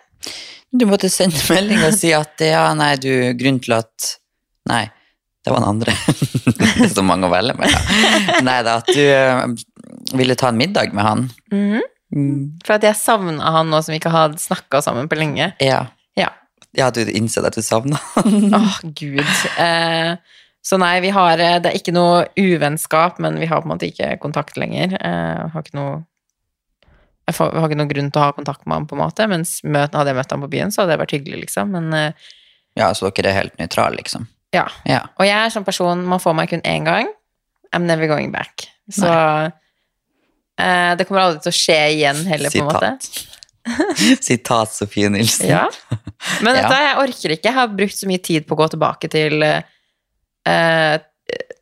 [0.71, 4.09] Du måtte sende melding og si at ja, nei, du, grunnen til at
[4.69, 4.83] Nei,
[5.45, 5.93] det var den andre.
[6.59, 7.87] det er så mange å velge mellom.
[8.45, 9.47] Nei da, at du eh,
[10.19, 11.23] ville ta en middag med han.
[11.53, 11.79] Mhm.
[12.09, 15.51] Mm, For at jeg savna han nå som vi ikke har snakka sammen på lenge.
[15.61, 15.83] ja.
[16.17, 16.31] Ja.
[16.75, 18.49] ja, du innsett at du savna han.
[18.57, 19.21] Åh, gud.
[19.61, 20.15] Eh,
[20.65, 23.73] så nei, vi har eh, Det er ikke noe uvennskap, men vi har på en
[23.75, 24.97] måte ikke kontakt lenger.
[24.99, 25.99] Eh, har ikke noe
[27.29, 29.27] jeg har ikke noen grunn til å ha kontakt med ham, på en måte.
[29.31, 31.71] Mens hadde jeg møtt ham på byen, så hadde det vært hyggelig, liksom.
[31.77, 32.27] Men eh,
[32.79, 34.27] Ja, så dere er helt nøytrale, liksom.
[34.55, 34.65] ja.
[34.89, 35.03] Ja.
[35.19, 37.09] Og jeg er sånn person, man får meg kun én gang.
[37.75, 38.65] I'm never going back.
[38.89, 39.05] Så
[40.59, 42.93] eh, det kommer aldri til å skje igjen heller, på en måte.
[43.01, 43.35] Sitat.
[44.25, 45.49] Sitat Sofie Nilsen.
[45.51, 45.65] Ja.
[46.41, 46.87] Men dette, Ja.
[46.87, 47.49] jeg orker ikke.
[47.51, 50.97] Jeg har brukt så mye tid på å gå tilbake til eh,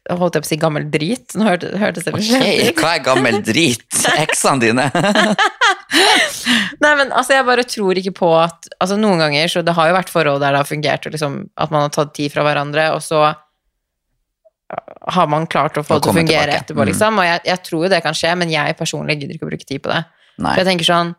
[0.10, 1.34] Holdt jeg på å si gammel drit?
[1.36, 2.78] Nå hørte- hørtes det litt Ok, ut.
[2.80, 3.84] hva er gammel drit?
[4.22, 4.86] Eksene dine?
[6.84, 9.90] Nei, men altså, jeg bare tror ikke på at Altså, noen ganger, så det har
[9.90, 12.90] jo vært forhold der det har fungert, liksom, at man har tatt tid fra hverandre,
[12.96, 13.24] og så
[15.08, 16.60] har man klart å få det til å fungere tilbake.
[16.66, 16.90] etterpå, Mm.
[16.92, 17.20] liksom.
[17.20, 19.66] Og jeg, jeg tror jo det kan skje, men jeg personlig gidder ikke å bruke
[19.68, 20.02] tid på det.
[20.38, 20.54] Nei.
[20.54, 21.16] For jeg tenker sånn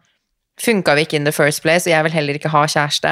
[0.58, 3.10] Funka vi ikke in the first place, og jeg vil heller ikke ha kjæreste.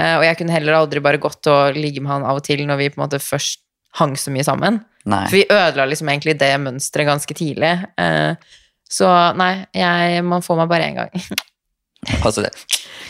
[0.00, 2.62] Eh, og jeg kunne heller aldri bare gått og ligge med han av og til
[2.64, 3.60] når vi på en måte først
[3.98, 4.80] hang så mye sammen.
[5.08, 5.24] Nei.
[5.30, 7.74] For vi ødela liksom egentlig det mønsteret ganske tidlig.
[8.00, 8.34] Eh,
[8.88, 11.12] så nei, jeg, man får meg bare én gang.
[12.22, 12.52] Altså det.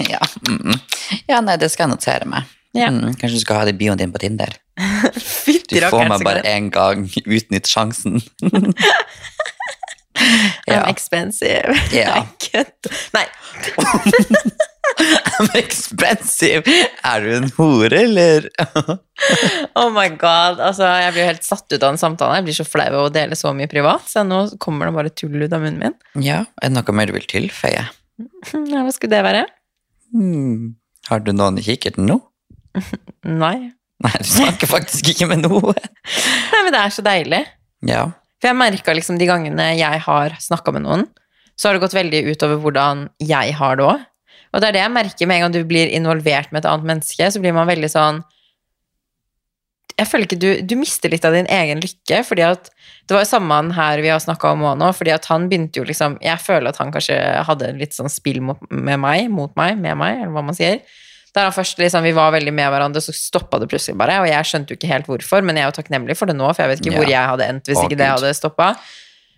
[0.08, 0.18] Ja.
[0.48, 0.72] Mm.
[1.28, 2.48] ja, nei, det skal jeg notere meg.
[2.72, 2.88] Ja.
[2.88, 4.54] Mm, kanskje du skal ha det i bioen din på Tinder.
[5.68, 8.22] Du får meg bare én gang, utnytt sjansen.
[10.66, 11.76] I'm expensive.
[11.92, 12.24] Yeah.
[13.12, 13.26] Nei.
[15.38, 16.62] I'm expensive.
[17.06, 18.48] Er du en hore, eller?
[19.78, 22.36] Oh my god, altså Jeg blir helt satt ut av den samtalen.
[22.38, 25.10] Jeg blir så flau av å dele så mye privat, så nå kommer det bare
[25.14, 25.96] tull ut av munnen min.
[26.24, 27.86] ja, er det noe mer du vil tilføye?
[28.72, 29.44] Ja, hva skulle det være?
[30.14, 30.76] Hmm.
[31.08, 32.18] Har du noen i kikkerten nå?
[33.26, 33.70] Nei.
[34.04, 35.74] Nei, du snakker faktisk ikke med noe.
[35.74, 37.40] Nei, men det er så deilig.
[37.86, 38.04] Ja.
[38.38, 41.06] For jeg merka liksom de gangene jeg har snakka med noen,
[41.58, 44.04] så har det gått veldig utover hvordan jeg har det òg.
[44.52, 46.88] Og det er det jeg merker med en gang du blir involvert med et annet
[46.92, 48.22] menneske, så blir man veldig sånn
[49.98, 52.70] Jeg føler ikke du Du mister litt av din egen lykke, fordi at
[53.08, 55.48] Det var jo samme han her vi har snakka om òg nå, fordi at han
[55.50, 59.28] begynte jo liksom Jeg føler at han kanskje hadde litt sånn spill mot, med meg,
[59.32, 60.80] mot meg, med meg, eller hva man sier.
[61.34, 64.20] Der han først liksom, Vi var veldig med hverandre, så stoppa det plutselig bare.
[64.22, 66.48] Og jeg skjønte jo ikke helt hvorfor, men jeg er jo takknemlig for det nå,
[66.54, 67.02] for jeg vet ikke Ja.
[67.02, 68.70] hvor jeg hadde endt hvis ikke det hadde stoppa.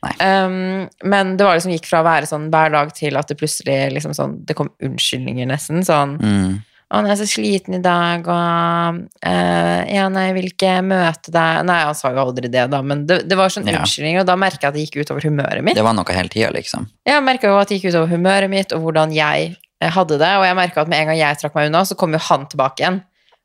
[0.01, 0.15] Nei.
[0.25, 3.37] Um, men det var liksom gikk fra å være sånn hver dag til at det
[3.37, 5.83] plutselig liksom sånn Det kom unnskyldninger, nesten.
[5.85, 6.63] Sånn Mm.
[6.91, 11.31] 'Å, jeg er så sliten i dag', og uh, 'Ja, nei, jeg vil ikke møte
[11.31, 13.79] deg' Nei, han sa jo aldri det, da, men det, det var sånn Ja.
[13.79, 15.77] unnskyldninger, og da merka jeg at det gikk utover humøret mitt.
[15.79, 16.89] Det var noe hele tida, liksom.
[17.07, 20.33] Jeg merka jo at det gikk utover humøret mitt, og hvordan jeg eh, hadde det,
[20.41, 22.49] og jeg merka at med en gang jeg trakk meg unna, så kom jo han
[22.51, 23.03] tilbake igjen.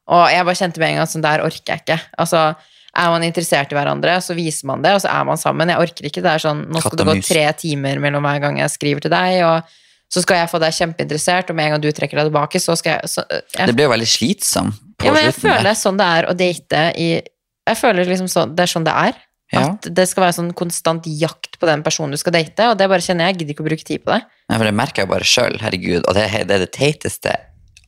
[0.07, 1.99] Og jeg bare kjente med en gang at sånn der orker jeg ikke.
[2.17, 2.55] Altså,
[2.95, 5.71] er man interessert i hverandre, så viser man det, og så er man sammen.
[5.71, 6.23] Jeg orker ikke.
[6.23, 9.13] Det er sånn, nå skal det gå tre timer mellom hver gang jeg skriver til
[9.13, 9.75] deg, og
[10.15, 12.77] så skal jeg få deg kjempeinteressert, og med en gang du trekker deg tilbake, så
[12.79, 15.73] skal jeg så, jeg, Det blir jo veldig slitsom på Ja, men jeg føler det
[15.73, 18.93] er sånn det er å date i Jeg føler liksom sånn, det er sånn det
[19.09, 19.17] er.
[19.53, 19.63] Ja.
[19.71, 22.87] At det skal være sånn konstant jakt på den personen du skal date, og det
[22.91, 24.21] bare kjenner jeg, jeg gidder ikke å bruke tid på det.
[24.49, 26.05] Nei, for det merker jeg bare sjøl, herregud.
[26.05, 27.35] Og det, det er det teiteste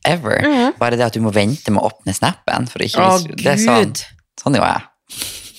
[0.06, 0.42] ever.
[0.44, 0.76] Mhm.
[0.78, 2.68] Bare det at du må vente med å åpne snappen.
[2.70, 3.94] For å ikke Å, det er sånn,
[4.40, 4.87] sånn er jo jeg.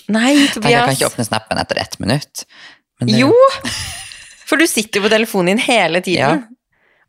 [0.10, 0.72] Nei, Tobias.
[0.72, 2.46] jeg kan ikke åpne snappen etter ett minutt.
[3.00, 3.34] Men det- Jo!
[4.50, 6.18] For du sitter jo på telefonen din hele tiden.
[6.18, 6.56] Ja.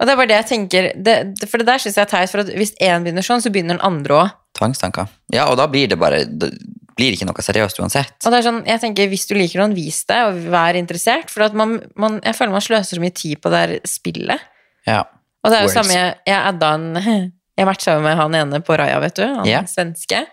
[0.01, 2.11] Og det er bare det jeg tenker det, det- For det der syns jeg er
[2.11, 4.31] teit, for hvis én begynner sånn, så begynner den andre òg.
[4.59, 5.09] Tvangstanker.
[5.33, 6.53] Ja, og da blir det bare Det
[6.97, 8.27] blir ikke noe seriøst uansett.
[8.27, 11.31] Og det er sånn, jeg tenker, hvis du liker noen, vis det, og vær interessert.
[11.31, 14.41] For man, man, jeg føler man sløser så mye tid på det der spillet.
[14.87, 15.05] Ja.
[15.43, 15.79] Og det er jo Words.
[15.81, 19.23] samme, jeg, jeg adda en Jeg matcha jo med han ene på Raja, vet du.
[19.25, 19.65] Han yeah.
[19.69, 20.27] svenske.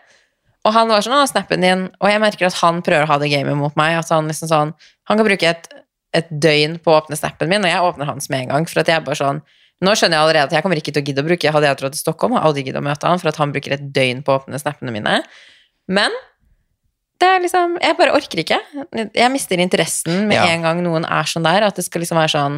[0.67, 3.17] Og han var sånn, å, snappen din Og jeg merker at han prøver å ha
[3.21, 3.97] det gamet mot meg.
[4.01, 4.73] At han liksom sånn
[5.07, 5.69] Han kan bruke et,
[6.17, 8.67] et døgn på å åpne snappen min, og jeg åpner hans med en gang.
[8.69, 9.41] For at jeg bare sånn
[9.85, 11.79] Nå skjønner jeg allerede at jeg kommer ikke til å gidde å bruke Hadde jeg
[11.83, 13.83] dratt til Stockholm, hadde jeg aldri giddet å møte han for at han bruker et
[13.93, 15.19] døgn på å åpne snappene mine.
[15.87, 16.15] Men
[17.21, 18.57] det er liksom Jeg bare orker ikke.
[19.13, 20.47] Jeg mister interessen med Ja.
[20.53, 21.65] en gang noen er sånn der.
[21.69, 22.57] At det skal liksom være sånn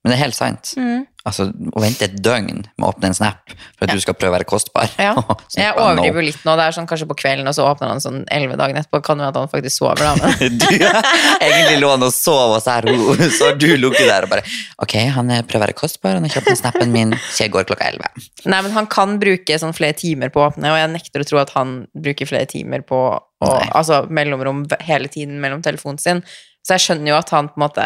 [0.00, 0.70] Men det er helt sant.
[0.80, 3.94] mm, Altså, Å vente et døgn med å åpne en snap for at Ja.
[3.94, 5.10] du skal prøve å være kostbar Ja.
[5.54, 6.54] Jeg bare, overdriver litt nå.
[6.56, 9.02] Det er sånn kanskje på kvelden, og så åpner han sånn elleve dagen etterpå.
[9.04, 10.14] Kan jo at han faktisk sover, da.
[10.16, 14.44] Men Du egentlig lå han og sov, og så, har du ligget der og bare
[14.80, 17.52] Ok, han er- prøver å være kostbar, han har kjøpt den snappen min, så jeg
[17.52, 18.08] går klokka elleve.
[18.46, 21.28] Nei, men han kan bruke sånn flere timer på å åpne, og jeg nekter å
[21.28, 26.24] tro at han bruker flere timer på å, altså mellomrom hele tiden mellom telefonen sin.
[26.64, 27.84] Så jeg skjønner jo at han på en måte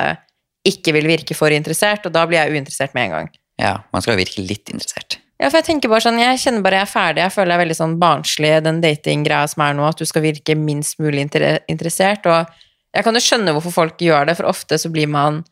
[0.64, 3.30] ikke vil virke for interessert, og da blir jeg uinteressert med en gang.
[3.60, 5.18] Ja, man skal jo virke litt interessert.
[5.40, 7.58] Ja, for jeg tenker bare sånn, jeg kjenner bare jeg er ferdig, jeg føler jeg
[7.58, 11.24] er veldig sånn barnslig, den datinggreia som er nå, at du skal virke minst mulig
[11.26, 12.52] inter interessert, og
[12.94, 15.42] jeg kan jo skjønne hvorfor folk gjør det, for ofte så blir man,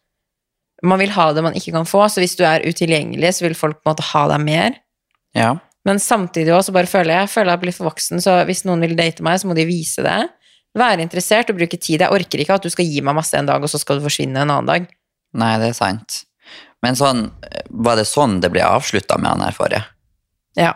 [0.86, 3.58] man vil ha det man ikke kan få, så hvis du er utilgjengelig, så vil
[3.58, 4.78] folk på en måte ha deg mer.
[5.36, 5.56] Ja.
[5.88, 8.62] Men samtidig også så bare føler jeg, jeg føler jeg blir for voksen, så hvis
[8.68, 10.20] noen vil date meg, så må de vise det.
[10.78, 12.00] Være interessert og bruke tid.
[12.00, 14.06] Jeg orker ikke at du skal gi meg masse en dag, og så skal du
[14.06, 14.86] forsvinne en annen dag.
[15.38, 16.22] Nei, det er sant.
[16.82, 17.26] Men sånn,
[17.70, 19.84] var det sånn det ble avslutta med han her forrige?
[20.58, 20.72] Ja.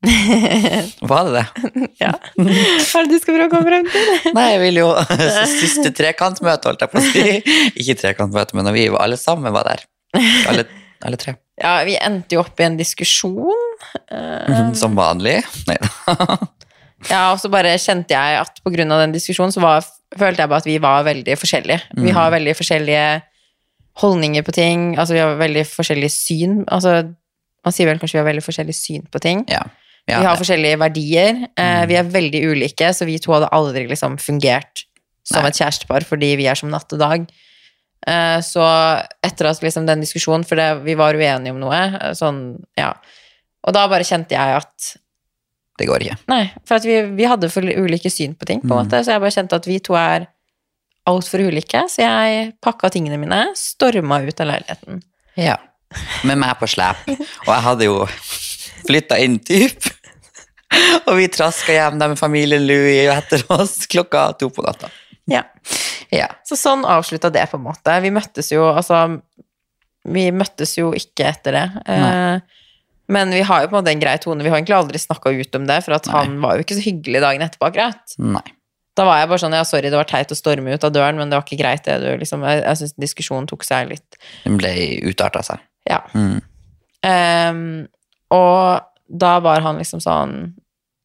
[1.10, 1.88] Var det det?
[2.00, 2.10] ja.
[2.36, 4.06] Hva er det du skal prøve å komme frem til?
[4.36, 4.86] Nei, jeg vil jo
[5.60, 7.24] Siste trekantmøte, holdt jeg på å si.
[7.82, 9.84] Ikke trekantmøte, men når vi var alle sammen var der.
[10.50, 10.64] Alle,
[11.06, 11.36] alle tre.
[11.60, 13.52] Ja, vi endte jo opp i en diskusjon.
[14.08, 15.38] Eh, Som vanlig.
[15.68, 16.38] Nei da.
[17.08, 19.84] Ja, og så bare kjente jeg at på grunn av den diskusjonen, så var,
[20.16, 21.80] følte jeg bare at vi var veldig forskjellige.
[21.96, 22.16] Vi Mm.
[22.16, 23.04] har veldig forskjellige
[23.96, 26.64] holdninger på ting, altså vi har veldig forskjellige syn.
[26.68, 27.14] Altså,
[27.64, 29.44] man sier vel kanskje vi har veldig forskjellig syn på ting.
[29.48, 29.64] Ja.
[30.08, 31.48] ja vi har forskjellige verdier.
[31.56, 31.88] Eh, Mm.
[31.88, 34.84] vi er veldig ulike, så vi to hadde aldri liksom fungert
[35.24, 35.48] som Nei.
[35.50, 37.26] et kjærestepar fordi vi er som natt og dag.
[38.06, 38.62] Eh, så
[39.22, 42.94] etter at liksom den diskusjonen, for det, vi var uenige om noe, eh, sånn, ja.
[43.66, 44.96] Og da bare kjente jeg at
[45.78, 46.16] Det går ikke.
[46.28, 48.88] Nei, for vi, vi hadde for ulike syn på ting, på en Mm.
[48.90, 50.26] måte, så jeg bare kjente at vi to er
[51.08, 55.00] altfor ulike, så jeg pakka tingene mine, storma ut av leiligheten.
[55.40, 55.56] Ja.
[56.28, 57.00] Med meg på slep.
[57.08, 57.96] Og jeg hadde jo
[58.86, 59.88] flytta inn, typ.
[61.08, 64.90] Og vi traska hjem der med familien Louis etter oss klokka to på natta.
[65.30, 65.42] Ja.
[66.14, 66.28] Ja.
[66.46, 67.96] Så sånn avslutta det, på en måte.
[68.02, 69.20] Vi møttes jo, altså
[70.10, 71.66] Vi møttes jo ikke etter det.
[71.92, 72.40] Eh,
[73.10, 74.42] Men vi har jo på en måte en grei tone.
[74.46, 76.86] Vi har egentlig aldri snakka ut om det, for at han var jo ikke så
[76.86, 78.14] hyggelig dagen etterpå, akkurat.
[78.22, 78.46] Nei.
[79.00, 81.16] Da var jeg bare sånn ja, sorry, det var teit å storme ut av døren,
[81.16, 81.96] men det var ikke greit, det.
[82.02, 84.72] Du, liksom, jeg jeg syns diskusjonen tok seg litt Den ble
[85.08, 85.62] utarta seg.
[85.88, 86.02] Ja.
[86.12, 86.40] Mm.
[87.00, 87.62] Um,
[88.36, 90.34] og da var han liksom sånn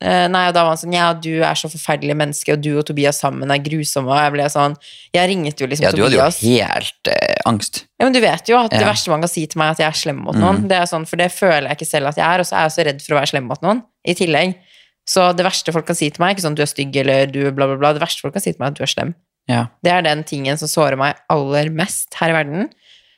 [0.03, 2.73] uh, Nei, og da var han sånn Ja, du er så forferdelig menneske, og du
[2.75, 4.75] og Tobias sammen er grusomme, og jeg ble sånn
[5.15, 7.85] Jeg ringet jo liksom Tobias Ja, du hadde jo helt eh, angst.
[7.95, 9.85] Ja, men du vet jo at det verste man kan si til meg, er at
[9.85, 10.65] jeg er slem mot noen.
[10.67, 12.67] Det er sånn, For det føler jeg ikke selv at jeg er, og så er
[12.67, 14.59] jeg så redd for å være slem mot noen i tillegg.
[15.07, 17.43] Så det verste folk kan si til meg, ikke sånn du er stygg eller du
[17.51, 17.93] bla, bla, bla.
[17.93, 19.13] Det verste folk kan si til meg, er at du er slem.
[19.51, 19.59] Ja.
[19.85, 22.71] Det er den tingen som sårer meg aller mest her i verden.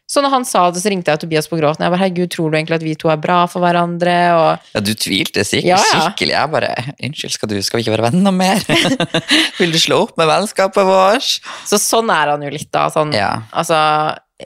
[0.07, 1.83] Så når han sa det, så ringte jeg Tobias på gråten.
[1.83, 4.13] Jeg bare, herregud, tror du egentlig at vi to er bra for hverandre?
[4.39, 6.03] Og ja, du tvilte sikkert Ja, ja.
[6.05, 6.31] skikkelig.
[6.31, 6.69] Jeg bare
[7.03, 8.63] Unnskyld, skal, du, skal vi ikke være venner mer?
[9.59, 11.33] Vil du slå opp med vennskapet vårt?
[11.67, 12.85] Så sånn er han jo litt, da.
[12.93, 13.33] Sånn, Ja.
[13.51, 13.79] Altså,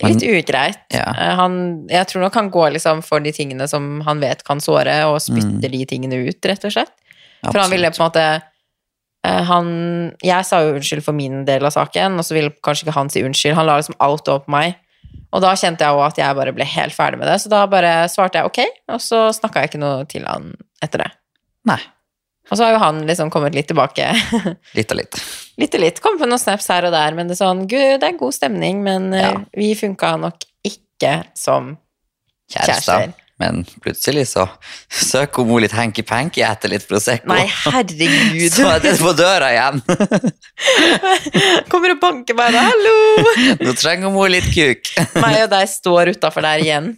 [0.01, 0.81] litt ugreit.
[0.95, 1.05] Ja.
[1.13, 1.59] Eh, Han,
[1.93, 5.19] jeg tror nok han går liksom for de tingene som han vet kan såre, og
[5.21, 6.93] spytter de tingene ut, rett og slett.
[7.47, 8.23] For han ville på en måte
[9.25, 9.69] eh, han,
[10.23, 13.09] Jeg sa jo unnskyld for min del av saken, og så ville kanskje ikke han
[13.13, 13.55] si unnskyld.
[13.57, 14.75] Han la liksom alt over på meg.
[15.31, 17.63] Og da kjente jeg jo at jeg bare ble helt ferdig med det, så da
[17.71, 18.59] bare svarte jeg ok,
[18.91, 20.49] og så snakka jeg ikke noe til han
[20.83, 21.09] etter det.
[21.71, 21.79] Nei.
[22.51, 24.09] Og så har jo han liksom kommet litt tilbake.
[24.77, 25.15] Litt og litt.
[25.61, 26.01] litt og litt.
[26.03, 28.35] Kom på noen snaps her og der, men det er sånn Gud, det er god
[28.35, 29.31] stemning, men eh, Ja.
[29.55, 31.77] vi funka nok ikke som
[32.51, 33.13] Kjærester.
[33.41, 34.45] Men plutselig så
[34.91, 37.29] søker hun litt hanky-panky etter litt Prosecco.
[37.31, 38.51] Nei, herregud!
[38.53, 39.81] Så er det på døra igjen.
[41.71, 42.93] Kommer og banker meg da, hallo!
[43.65, 44.91] Nå trenger hun litt kuk.
[45.23, 46.91] Meg og deg står utafor der igjen.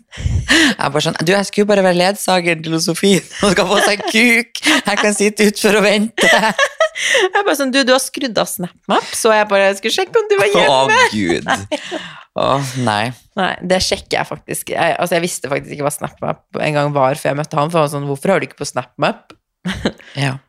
[0.50, 3.22] Jeg bare sånn, du, jeg skulle bare være ledsageren til Sofie.
[3.40, 4.64] Hun skal få seg kuk.
[4.74, 6.28] Jeg kan sitte utfor og vente.
[6.28, 10.28] Jeg bare sånn, du, du har skrudd av SnapMap, så jeg bare skulle sjekke om
[10.30, 11.00] du var hjemme.
[11.00, 11.48] Å, Gud.
[11.48, 12.04] Gud.
[12.34, 12.48] Å,
[12.82, 13.12] nei.
[13.38, 14.72] Nei, det sjekker jeg faktisk.
[14.74, 17.70] Jeg, altså, jeg visste faktisk ikke hva SnapMap en gang var før jeg møtte han,
[17.70, 19.38] for jeg var sånn, hvorfor har du ikke på SnapMap?
[20.20, 20.40] Ja.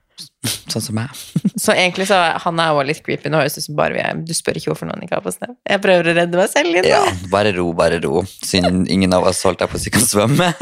[0.71, 1.11] Sånn som meg.
[1.63, 3.31] Så egentlig så han er også litt creepy.
[3.33, 5.25] Nå høres det ut som bare vi er Du spør ikke hvorfor noen ikke har
[5.25, 5.57] på Snap.
[5.67, 6.85] Jeg prøver å redde meg selv i.
[6.87, 7.01] Ja,
[7.33, 8.23] bare ro, bare ro.
[8.45, 10.53] Siden ingen av oss holdt jeg på å si kan svømme.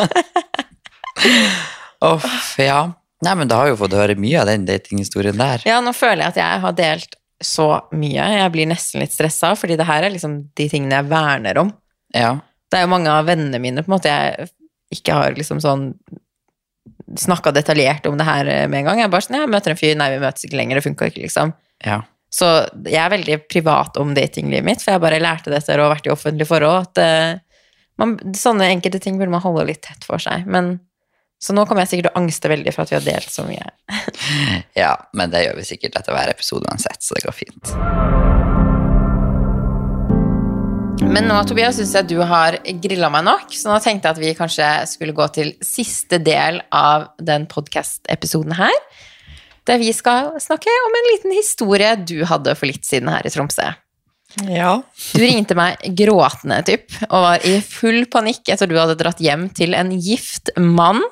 [2.12, 2.80] Uff, ja.
[3.22, 5.62] Nei, men da har vi jo fått høre mye av den datinghistorien der.
[5.68, 8.24] Ja, nå føler jeg at jeg har delt så mye.
[8.38, 11.72] Jeg blir nesten litt stressa, fordi det her er liksom de tingene jeg verner om.
[12.16, 12.36] Ja.
[12.70, 14.48] Det er jo mange av vennene mine på en måte jeg
[14.92, 15.90] ikke har liksom sånn
[17.18, 19.02] snakka detaljert om det her med en gang.
[19.02, 21.10] Jeg er bare sånn, jeg møter en fyr, nei, vi møtes ikke lenger, det funka
[21.12, 21.54] ikke, liksom.
[21.84, 22.00] ja.
[22.32, 22.46] Så
[22.86, 25.92] jeg er veldig privat om datinglivet mitt, for jeg bare lærte det etter å ha
[25.92, 27.66] vært i offentlige forhold, at eh,
[28.00, 30.46] man, sånne enkelte ting burde man holde litt tett for seg.
[30.48, 30.78] Men,
[31.42, 33.46] så nå kommer jeg sikkert til å angste veldig for at vi har delt så
[33.48, 33.66] mye.
[34.82, 37.72] Ja, men det gjør vi sikkert etter hver episode uansett, så det går fint.
[41.02, 44.22] Men nå, Tobias, syns jeg du har grilla meg nok, så nå tenkte jeg at
[44.22, 48.76] vi kanskje skulle gå til siste del av den podkast-episoden her.
[49.68, 53.32] Der vi skal snakke om en liten historie du hadde for litt siden her i
[53.34, 53.66] Tromsø.
[54.48, 54.76] Ja.
[55.12, 59.48] Du ringte meg gråtende, typ, og var i full panikk etter du hadde dratt hjem
[59.58, 61.02] til en gift mann.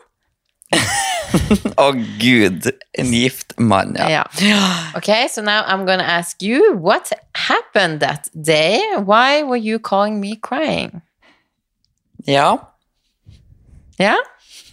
[1.85, 2.67] Å gud,
[2.99, 4.25] en gift mann, ja.
[4.43, 4.61] Ja.
[4.99, 8.81] Ok, so now I'm gonna ask you, what happened that day?
[8.99, 11.03] Why were you calling me crying?
[12.27, 12.59] Ja.
[13.99, 14.17] Ja?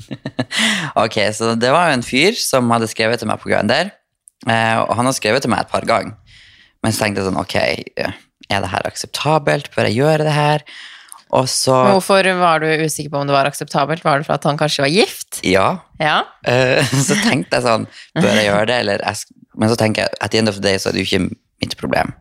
[0.96, 3.90] Ok, så det var jo en fyr som hadde skrevet til meg på Grindr,
[4.48, 6.16] eh, og han har skrevet til meg et par ganger.
[6.86, 7.58] Men så tenkte jeg sånn, ok,
[8.48, 9.68] er det her akseptabelt?
[9.76, 10.64] Bør jeg gjøre det her?
[11.36, 14.04] Og så, Hvorfor var du usikker på om det var akseptabelt?
[14.06, 15.42] Var det for at han kanskje var gift?
[15.44, 16.22] ja, Ja.
[16.48, 20.22] Uh, så tenkte jeg sånn, bør jeg gjøre det, eller jeg, men så tenker jeg,
[20.22, 22.14] at the end of the day så er det jo ikke mitt problem,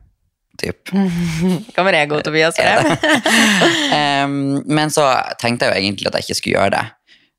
[0.59, 0.91] typ.
[1.77, 2.59] Kommer jeg god, Tobias?
[2.59, 4.37] Frem?
[4.79, 5.05] Men så
[5.39, 6.85] tenkte jeg jo egentlig at jeg ikke skulle gjøre det.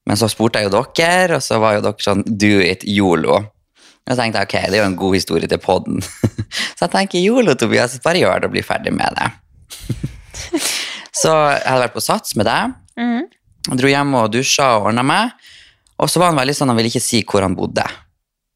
[0.07, 3.41] Men så spurte jeg jo dere, og så var jo dere sånn do it, yolo.
[4.07, 5.99] Og så tenkte jeg ok, det er jo en god historie til podden.
[6.77, 9.31] så jeg tenker yolo, Tobias, bare gjør det og bli ferdig med det.
[11.21, 12.75] Så jeg hadde vært på Sats med deg.
[12.99, 13.23] Mm.
[13.77, 15.47] Dro hjem og dusja og ordna meg.
[15.97, 17.85] Og så var han veldig sånn, han ville ikke si hvor han bodde.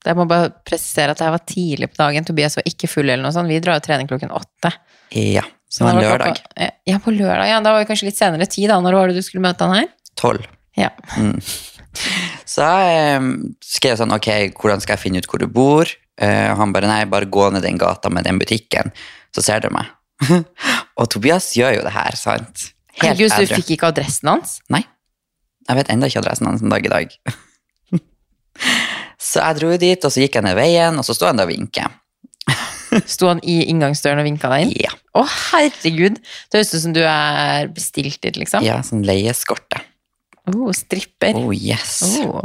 [0.02, 2.26] Jeg må bare presisere at det her var tidlig på dagen.
[2.26, 3.50] Tobias var ikke full eller noe sånt.
[3.52, 4.72] Vi drar jo trening klokken åtte.
[5.14, 6.42] Ja, så det var en lørdag.
[6.42, 7.50] På, Ja, på lørdag.
[7.50, 8.80] Ja, da var det kanskje litt senere tid, da.
[8.82, 9.92] Når var det du skulle møte han her?
[10.18, 10.48] Tolv.
[10.80, 10.90] Ja.
[12.48, 13.24] Så jeg
[13.66, 15.90] skrev sånn, ok, hvordan skal jeg finne ut hvor du bor?
[16.22, 18.94] Uh, han bare, nei, bare gå ned den gata med den butikken,
[19.36, 19.90] så ser du meg.
[21.00, 22.68] og Tobias gjør jo det her, sant?
[22.98, 24.60] Helt Herregud, så du fikk ikke adressen hans?
[24.74, 24.84] Nei,
[25.70, 27.16] jeg vet enda ikke adressen hans en dag i dag.
[29.32, 31.50] så jeg dro dit, og så gikk jeg ned veien, og så sto han der
[31.50, 31.98] og vinket.
[33.14, 34.72] Sto han i inngangsdøren og vinka deg inn?
[34.84, 35.22] Ja, Å,
[35.54, 36.18] herregud!
[36.52, 38.66] Det høres ut som du er bestilt dit, liksom.
[38.68, 39.80] ja sånn leieskorte.
[40.52, 41.38] Oh, stripper.
[41.38, 42.02] Oh, yes.
[42.20, 42.42] Oh.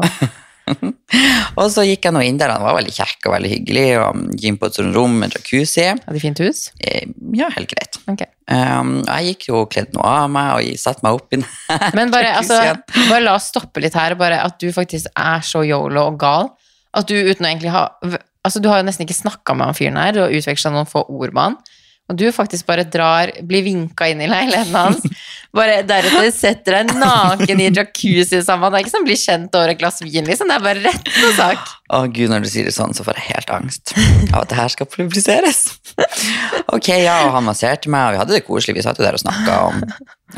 [1.61, 4.22] Og så gikk jeg nå inn der, han var veldig kjekk og veldig hyggelig, og
[4.35, 5.87] gikk inn på et sånt rom med jacuzzi.
[5.92, 6.66] Hadde de fint hus?
[6.81, 7.98] Eh, Ja, helt greit.
[8.11, 8.29] Okay.
[8.50, 11.46] Um, jeg gikk jo og kledde noe av meg, og satte meg opp i den
[11.98, 12.61] Men bare, altså,
[13.11, 14.14] bare la oss stoppe litt her.
[14.18, 16.52] Bare at du faktisk er så yolo og gal.
[16.96, 17.88] At du uten å egentlig ha
[18.46, 20.87] Altså, du har jo nesten ikke snakka med han fyren her, du har utveksla noen
[20.87, 21.57] få ord med han.
[22.06, 25.02] Og du faktisk bare drar, blir vinka inn i leiligheten hans.
[25.56, 28.70] Bare deretter setter deg naken i jacuzzi sammen.
[28.70, 30.52] Det er ikke sånn bli kjent over et glass vin, liksom.
[30.52, 31.72] Det er bare rett på sak.
[31.96, 33.94] Å gud, når du sier det sånn, så får jeg helt angst
[34.32, 35.64] av at det her skal publiseres.
[36.76, 38.76] Ok, ja, og han masserte meg, og vi hadde det koselig.
[38.78, 39.82] Vi satt jo der og snakka om,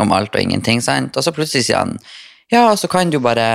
[0.04, 1.16] om alt og ingenting, sant.
[1.18, 1.98] Og så plutselig sier han
[2.52, 3.48] ja, så kan du bare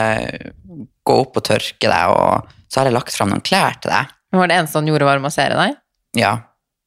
[1.02, 4.12] gå opp og tørke deg, og så har jeg lagt fram noen klær til deg.
[4.34, 5.80] Var det eneste han gjorde, var å massere deg?
[6.20, 6.36] Ja.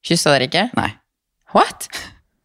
[0.06, 0.68] Kyssa dere ikke?
[0.78, 0.92] Nei.
[1.54, 1.88] What?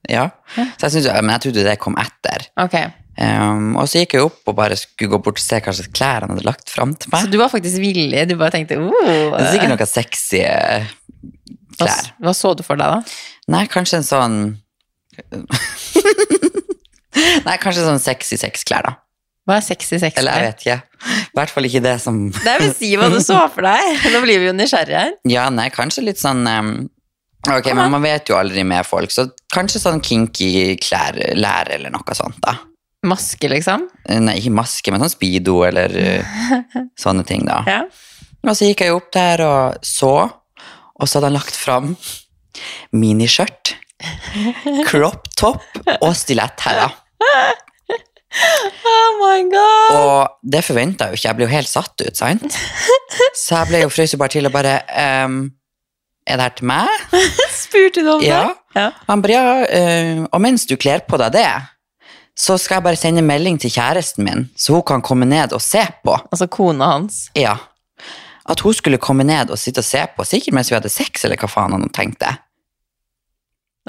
[0.09, 0.29] Ja.
[0.55, 2.47] Så jeg synes, men jeg trodde det kom etter.
[2.59, 2.91] Okay.
[3.21, 5.91] Um, og så gikk jeg opp og bare skulle gå bort og se hva slags
[5.93, 7.25] klær han hadde lagt fram til meg.
[7.25, 8.23] Så du var faktisk villig?
[8.29, 8.93] Du bare tenkte oh,
[9.35, 10.87] Det er sikkert noen sexy klær.
[11.81, 12.99] hva, hva så du for deg, da?
[13.51, 14.37] Nei, kanskje en sånn
[17.45, 18.95] Nei, kanskje sånn sexy sexklær, da.
[19.49, 20.21] Hva er sexy sexklær?
[20.23, 20.79] Eller jeg vet ikke.
[21.11, 23.83] I hvert fall ikke det som Nei, men si hva du så for deg.
[24.13, 25.13] Nå blir vi jo nysgjerrige her.
[25.29, 26.71] Ja, nei, kanskje litt sånn um,
[27.49, 31.93] Ok, men man vet jo aldri med folk, så kanskje sånn kinky klær, lær eller
[31.93, 32.59] noe sånt, da.
[33.09, 33.87] Maske, liksom?
[34.21, 36.35] Nei, ikke maske, men sånn speedo eller uh,
[37.03, 37.63] sånne ting, da.
[37.65, 37.79] Ja.
[38.45, 41.95] Og så gikk jeg opp der og så, og så hadde han lagt fram
[42.93, 43.73] miniskjørt,
[44.89, 45.65] crop top
[45.97, 46.93] og stiletthæler.
[48.31, 49.95] Oh my god!
[49.97, 52.59] Og det forventa jo ikke, jeg ble jo helt satt ut, sant?
[53.41, 55.41] Så jeg ble jo frøs bare til og bare ehm,
[56.29, 56.89] Er det her til meg?
[57.55, 58.41] Spurte du om Ja.
[58.47, 58.57] det?
[58.77, 58.87] Ja.
[59.07, 61.47] Han bare ja, eh, og mens du kler på deg det,
[62.37, 65.61] så skal jeg bare sende melding til kjæresten min, så hun kan komme ned og
[65.61, 66.13] se på.
[66.31, 67.25] Altså kona hans.
[67.35, 67.57] Ja.
[68.49, 71.25] At hun skulle komme ned og sitte og se på, sikkert mens vi hadde sex,
[71.27, 72.31] eller hva faen han tenkte.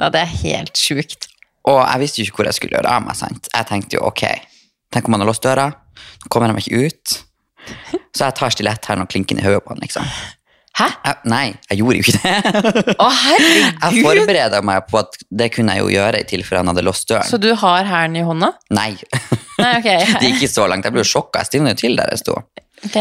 [0.01, 1.29] Ja, det er helt sjukt.
[1.69, 3.15] Og jeg visste jo ikke hvor jeg skulle gjøre av meg.
[3.15, 3.47] sant?
[3.53, 4.23] Jeg tenkte jo ok,
[4.91, 7.19] tenk om han har låst døra, nå kommer han meg ikke ut.
[8.17, 10.09] Så jeg tar stiletthælen og klinker den i hodet på han, liksom.
[10.73, 10.87] Hæ?
[11.05, 12.93] Jeg, nei, jeg gjorde jo ikke det.
[12.97, 13.65] Å, herregud!
[13.83, 17.05] Jeg forbereda meg på at det kunne jeg jo gjøre i tilfelle han hadde låst
[17.11, 17.27] døren.
[17.29, 18.49] Så du har hælen i hånda?
[18.73, 18.87] Nei,
[19.59, 19.89] Nei, ok.
[20.21, 20.87] det gikk ikke så langt.
[20.87, 21.43] Jeg ble jo sjokka.
[21.43, 22.39] Jeg stivna jo til der jeg sto.
[22.87, 22.97] Ok.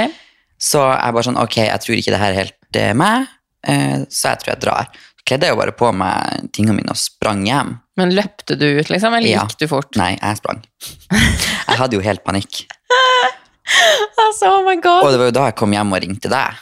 [0.62, 3.24] Så jeg bare sånn, ok, jeg tror ikke det her er helt er meg,
[3.68, 4.92] eh, så jeg tror jeg drar.
[5.28, 7.74] Kledde jeg jo bare på meg tingene mine og sprang hjem.
[8.00, 9.14] Men løpte du ut, liksom?
[9.16, 9.42] Eller Ja.
[9.48, 9.96] gikk du fort?
[10.00, 10.60] Nei, jeg sprang.
[11.12, 12.66] Jeg hadde jo helt panikk.
[14.22, 15.04] Altså, oh my god!
[15.06, 16.58] Og det var jo da jeg kom hjem og ringte deg.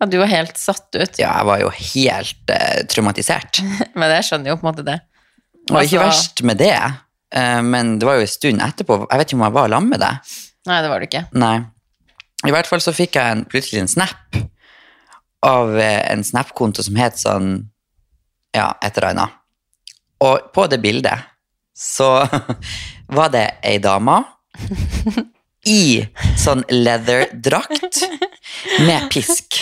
[0.00, 1.18] Ja, du var helt satt ut.
[1.18, 3.62] Ja, jeg var jo helt uh, traumatisert.
[3.98, 4.98] Men jeg skjønner jo på en måte det.
[5.66, 6.74] Det var ikke Altså- verst med det,
[7.34, 8.98] uh, men det var jo en stund etterpå.
[9.10, 10.34] Jeg vet ikke om jeg var sammen med deg.
[10.68, 11.22] Nei, det var du ikke.
[11.42, 11.56] Nei.
[12.46, 14.36] I hvert fall så fikk jeg en, plutselig en snap
[15.46, 17.48] av eh, en snap-konto som het sånn
[18.54, 19.34] Ja, et eller annet.
[20.24, 21.26] Og på det bildet
[21.76, 22.22] så
[23.16, 24.20] var det ei dame
[25.66, 26.06] i
[26.38, 28.02] sånn leather-drakt
[28.86, 29.60] med pisk.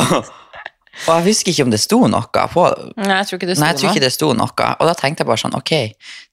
[0.00, 2.66] Og, og jeg husker ikke om det sto noe på
[3.00, 4.68] Nei, jeg tror ikke det sto Nei, ikke det sto noe.
[4.78, 5.74] Og da tenkte jeg bare sånn, ok,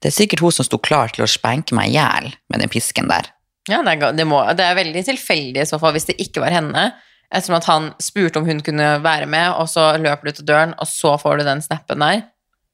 [0.03, 2.71] det er sikkert hun som sto klar til å spenke meg i hjel med den
[2.71, 3.31] pisken der.
[3.67, 6.43] Ja, det er, det, må, det er veldig tilfeldig i så fall hvis det ikke
[6.45, 6.89] var henne.
[7.27, 10.75] Ettersom at han spurte om hun kunne være med, og så løper du til døren,
[10.79, 12.21] og så får du den snappen der.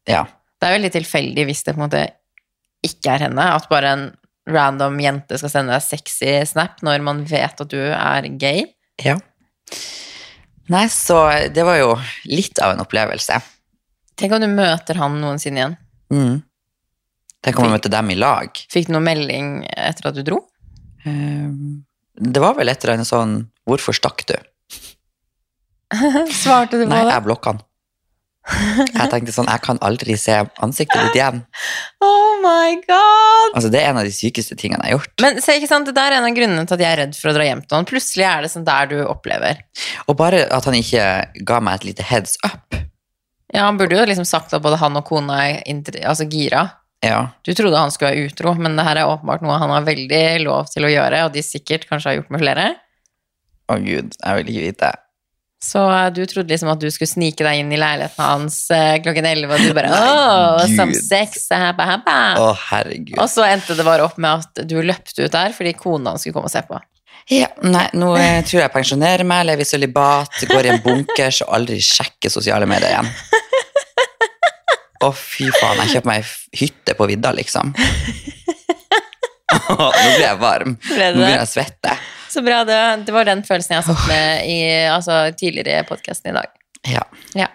[0.10, 0.28] Ja.
[0.62, 2.04] Det er veldig tilfeldig hvis det på en måte
[2.86, 3.48] ikke er henne.
[3.56, 4.06] At bare en
[4.50, 8.66] random jente skal sende deg sexy snap når man vet at du er gay.
[9.04, 9.18] ja.
[10.72, 11.18] Nei, så
[11.52, 11.90] det var jo
[12.32, 13.36] litt av en opplevelse.
[14.16, 15.74] Tenk om du møter han noensinne igjen.
[16.14, 16.38] Mm.
[17.44, 18.62] Tenk om du møter dem i lag.
[18.72, 20.38] Fikk du noen melding etter at du dro?
[21.04, 21.84] Um,
[22.16, 23.34] Det var vel et eller annet sånn,
[23.68, 24.38] hvorfor stakk du?
[26.44, 26.94] Svarte du på det?
[26.96, 27.62] Nei, jeg blokka han.
[28.44, 30.36] Jeg tenkte sånn, jeg kan aldri se
[30.66, 31.42] ansiktet ditt igjen.
[32.04, 33.54] Oh my god!
[33.56, 35.14] Altså, det er en av de sykeste tingene jeg har gjort.
[35.24, 37.16] Men se, ikke sant, det der er en av grunnene til at jeg er redd
[37.16, 37.88] for å dra hjem til han.
[37.88, 39.64] Plutselig er det sånn der du opplever.
[40.12, 41.06] Og bare at han ikke
[41.48, 42.76] ga meg et lite heads up.
[43.54, 45.60] Ja, Han burde jo liksom sagt at både han og kona er
[46.10, 46.66] altså gira.
[47.04, 49.86] Ja, Du trodde han skulle være utro, men det her er åpenbart noe han har
[49.86, 52.68] veldig lov til å gjøre, og de sikkert kanskje har gjort med flere.
[53.70, 54.92] å gud, jeg vil ikke vite.
[55.64, 58.98] Så eh, du trodde liksom at du skulle snike deg inn i leiligheten hans eh,
[59.04, 62.18] klokken 11, og du bare Nei, Åh, some sex, habba, habba.
[62.42, 63.16] Å, herregud.
[63.16, 66.36] Og så endte det bare opp med at du løpte ut der fordi kona skulle
[66.36, 66.82] komme og se på.
[67.32, 70.84] Ja, nei, nå eh, tror jeg jeg pensjonerer meg, lever i sølibat, går i en
[70.84, 73.08] bunkers og aldri sjekker sosiale medier igjen.
[75.04, 76.28] Å, fy faen, jeg kjøper meg
[76.60, 77.72] hytte på vidda, liksom.
[79.54, 80.76] Nå blir jeg varm.
[80.90, 81.96] Ble Nå begynner jeg å svette.
[82.34, 82.64] Så bra.
[82.66, 84.60] Det, det var den følelsen jeg satt med i,
[84.90, 86.54] altså, tidligere i podkasten i dag.
[86.90, 87.04] Ja.
[87.38, 87.50] Ja.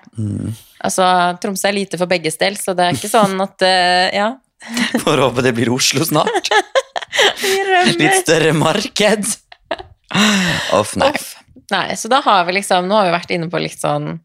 [0.78, 1.06] Altså,
[1.42, 4.28] Tromsø er lite for begges del, så det er ikke sånn at uh, Ja.
[5.04, 6.50] Får håpe det blir Oslo snart.
[7.98, 9.26] Litt større marked.
[10.74, 11.10] Off, nei.
[11.12, 11.28] Off.
[11.70, 14.16] Nei, så da har vi liksom Nå har vi vært inne på litt sånn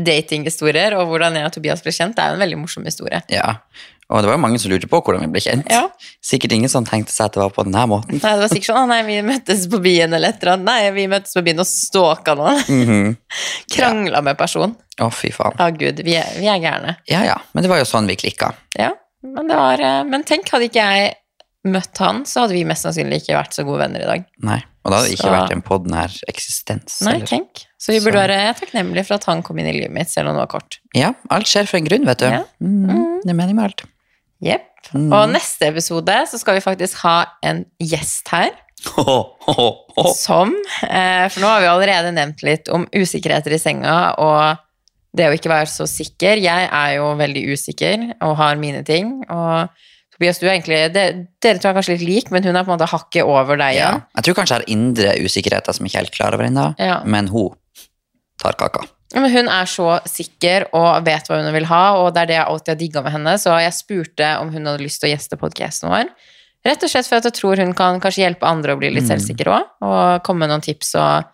[0.00, 2.16] datinghistorier, og hvordan jeg og Tobias ble kjent.
[2.16, 3.20] Det er jo en veldig morsom historie.
[3.30, 3.58] Ja.
[4.10, 5.70] Og det var jo mange som lurte på hvordan vi ble kjent.
[5.72, 5.86] Ja.
[6.24, 8.18] Sikkert ingen som tenkte seg at det var på denne måten.
[8.20, 10.68] Nei, det var sikkert sånn Å nei, vi møttes på byen eller et eller annet.
[10.68, 12.60] Nei, vi møttes på byen og stalka noen.
[12.68, 13.16] Mhm.
[13.74, 14.76] Krangla med person.
[15.00, 15.56] Å, fy faen.
[15.58, 16.96] Ja, gud, vi er, vi er gærne.
[17.10, 17.38] Ja, ja.
[17.56, 18.52] Men det var jo sånn vi klikka.
[18.78, 18.92] Ja,
[19.24, 21.14] men det var eh, Men tenk, hadde ikke jeg
[21.64, 24.24] møtt han, så hadde vi mest sannsynlig ikke vært så gode venner i dag.
[24.44, 24.60] Nei.
[24.84, 26.98] Og da hadde det ikke Så- vært en podd her eksistens.
[27.06, 27.62] Nei, eller- tenk.
[27.80, 30.28] Så vi burde Så- være takknemlige for at han kom inn i livet mitt, selv
[30.28, 30.78] om det var kort.
[30.94, 32.26] Ja, alt skjer for en grunn, vet du.
[32.26, 32.42] Ja.
[32.60, 33.82] Mm, det er jeg med alt.
[34.42, 34.70] Jepp.
[34.92, 35.08] Mm.
[35.14, 37.16] Og neste episode så skal vi faktisk ha
[37.46, 38.50] en gjest her.
[39.00, 40.10] Oh, oh, oh.
[40.12, 40.50] Som
[40.84, 44.60] eh, For nå har vi allerede nevnt litt om usikkerheter i senga og
[45.14, 46.40] det å ikke være så sikker.
[46.42, 49.20] Jeg er jo veldig usikker og har mine ting.
[49.30, 49.70] Og
[50.14, 51.04] Tobias, du er egentlig det,
[51.42, 53.58] Dere tror jeg er kanskje litt lik, men hun er på en måte hakket over
[53.62, 53.92] deg Ja.
[54.18, 56.66] Jeg tror kanskje jeg har indre usikkerheter som jeg ikke er helt klar over ennå,
[56.82, 56.98] Ja.
[57.06, 57.54] men hun
[58.42, 58.84] tar kaka.
[59.14, 62.38] Men hun er så sikker og vet hva hun vil ha, og det er det
[62.38, 63.34] jeg alltid har digga med henne.
[63.38, 66.10] Så jeg spurte om hun hadde lyst til å gjeste podkasten vår.
[66.64, 69.04] Rett og slett for at jeg tror hun kan kanskje hjelpe andre å bli litt
[69.04, 69.12] Mm.
[69.12, 71.30] selvsikre òg, og komme med noen tips og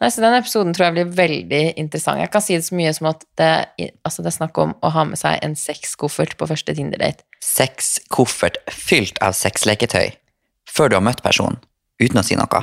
[0.00, 2.16] Nei, så Den episoden tror jeg blir veldig interessant.
[2.22, 4.90] Jeg kan si det så mye som at det, altså det er snakk om å
[4.94, 7.20] ha med seg en sexkoffert på første Tinder-date.
[7.44, 10.14] Sexkoffert fylt av sexleketøy
[10.64, 11.60] før du har møtt personen,
[12.00, 12.62] uten å si noe.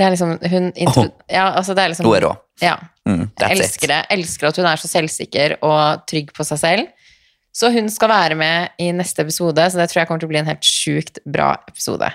[0.00, 1.02] Det er liksom hun intro...
[1.04, 1.08] Oh.
[1.28, 2.30] Ja, altså det er liksom Hun er rå.
[2.62, 2.78] Ja.
[3.04, 3.90] Mm, elsker it.
[3.92, 3.98] det.
[4.16, 7.10] Elsker at hun er så selvsikker og trygg på seg selv.
[7.52, 10.32] Så hun skal være med i neste episode, så det tror jeg kommer til å
[10.32, 12.08] bli en helt sjukt bra episode.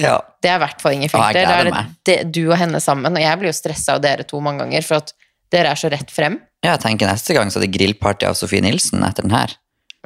[0.00, 0.16] Ja.
[0.42, 1.36] Det er hvert fall ingen filter.
[1.36, 3.14] gleder Det er det, du og henne sammen.
[3.14, 5.14] Og jeg blir jo stressa av dere to mange ganger, for at
[5.54, 6.40] dere er så rett frem.
[6.64, 9.54] Ja, jeg tenker neste gang så er det grillparty av Sofie Nilsen etter den her.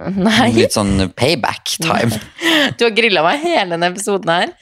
[0.00, 2.16] Nei, Litt sånn payback time.
[2.78, 4.54] du har grilla meg hele denne episoden her.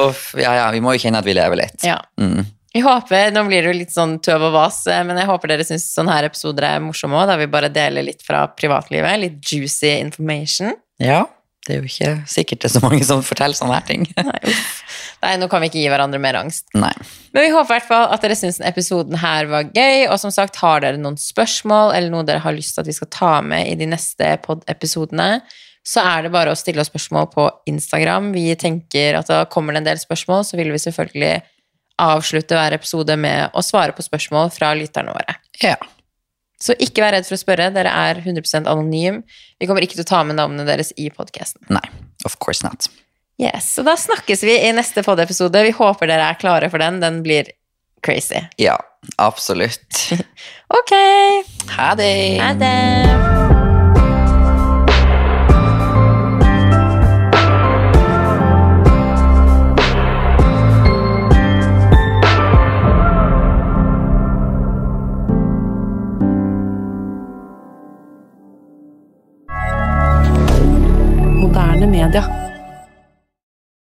[0.00, 1.84] Uff, ja, ja, vi må jo kjenne at vi lever litt.
[1.86, 1.98] Ja.
[2.20, 2.46] Mm.
[2.74, 5.52] Jeg håper, Nå blir det jo litt sånn tøv og vas, eh, men jeg håper
[5.52, 9.20] dere syns sånne her episoder er morsomme òg, der vi bare deler litt fra privatlivet.
[9.24, 10.76] Litt juicy information.
[11.02, 11.24] ja,
[11.68, 14.06] det er jo ikke sikkert det er så mange som forteller sånne her ting.
[14.16, 14.54] Nei.
[15.24, 16.68] Nei, nå kan vi ikke gi hverandre mer angst.
[16.78, 16.92] Nei.
[17.34, 20.06] Men vi håper i hvert fall at dere syns denne episoden her var gøy.
[20.08, 22.96] Og som sagt, har dere noen spørsmål eller noe dere har lyst til at vi
[22.96, 25.42] skal ta med i de neste pod-episodene,
[25.88, 28.32] så er det bare å stille oss spørsmål på Instagram.
[28.36, 31.36] Vi tenker at da kommer det en del spørsmål, så vil vi selvfølgelig
[31.98, 35.38] avslutte hver episode med å svare på spørsmål fra lytterne våre.
[35.64, 35.76] Ja.
[36.58, 37.68] Så ikke vær redd for å spørre.
[37.74, 39.20] Dere er 100% anonym.
[39.60, 41.62] Vi kommer ikke til å ta med navnene deres i podkasten.
[41.70, 41.84] Nei.
[42.26, 42.88] Of course not.
[43.38, 45.62] Yes, så da snakkes vi i neste podiepisode.
[45.68, 46.98] Vi håper dere er klare for den.
[47.04, 47.52] Den blir
[48.02, 48.42] crazy.
[48.58, 48.78] Ja,
[49.18, 50.08] absolutt.
[50.68, 50.92] Ok,
[51.78, 52.38] Ha det!
[52.42, 53.37] ha det!
[71.98, 72.47] Media.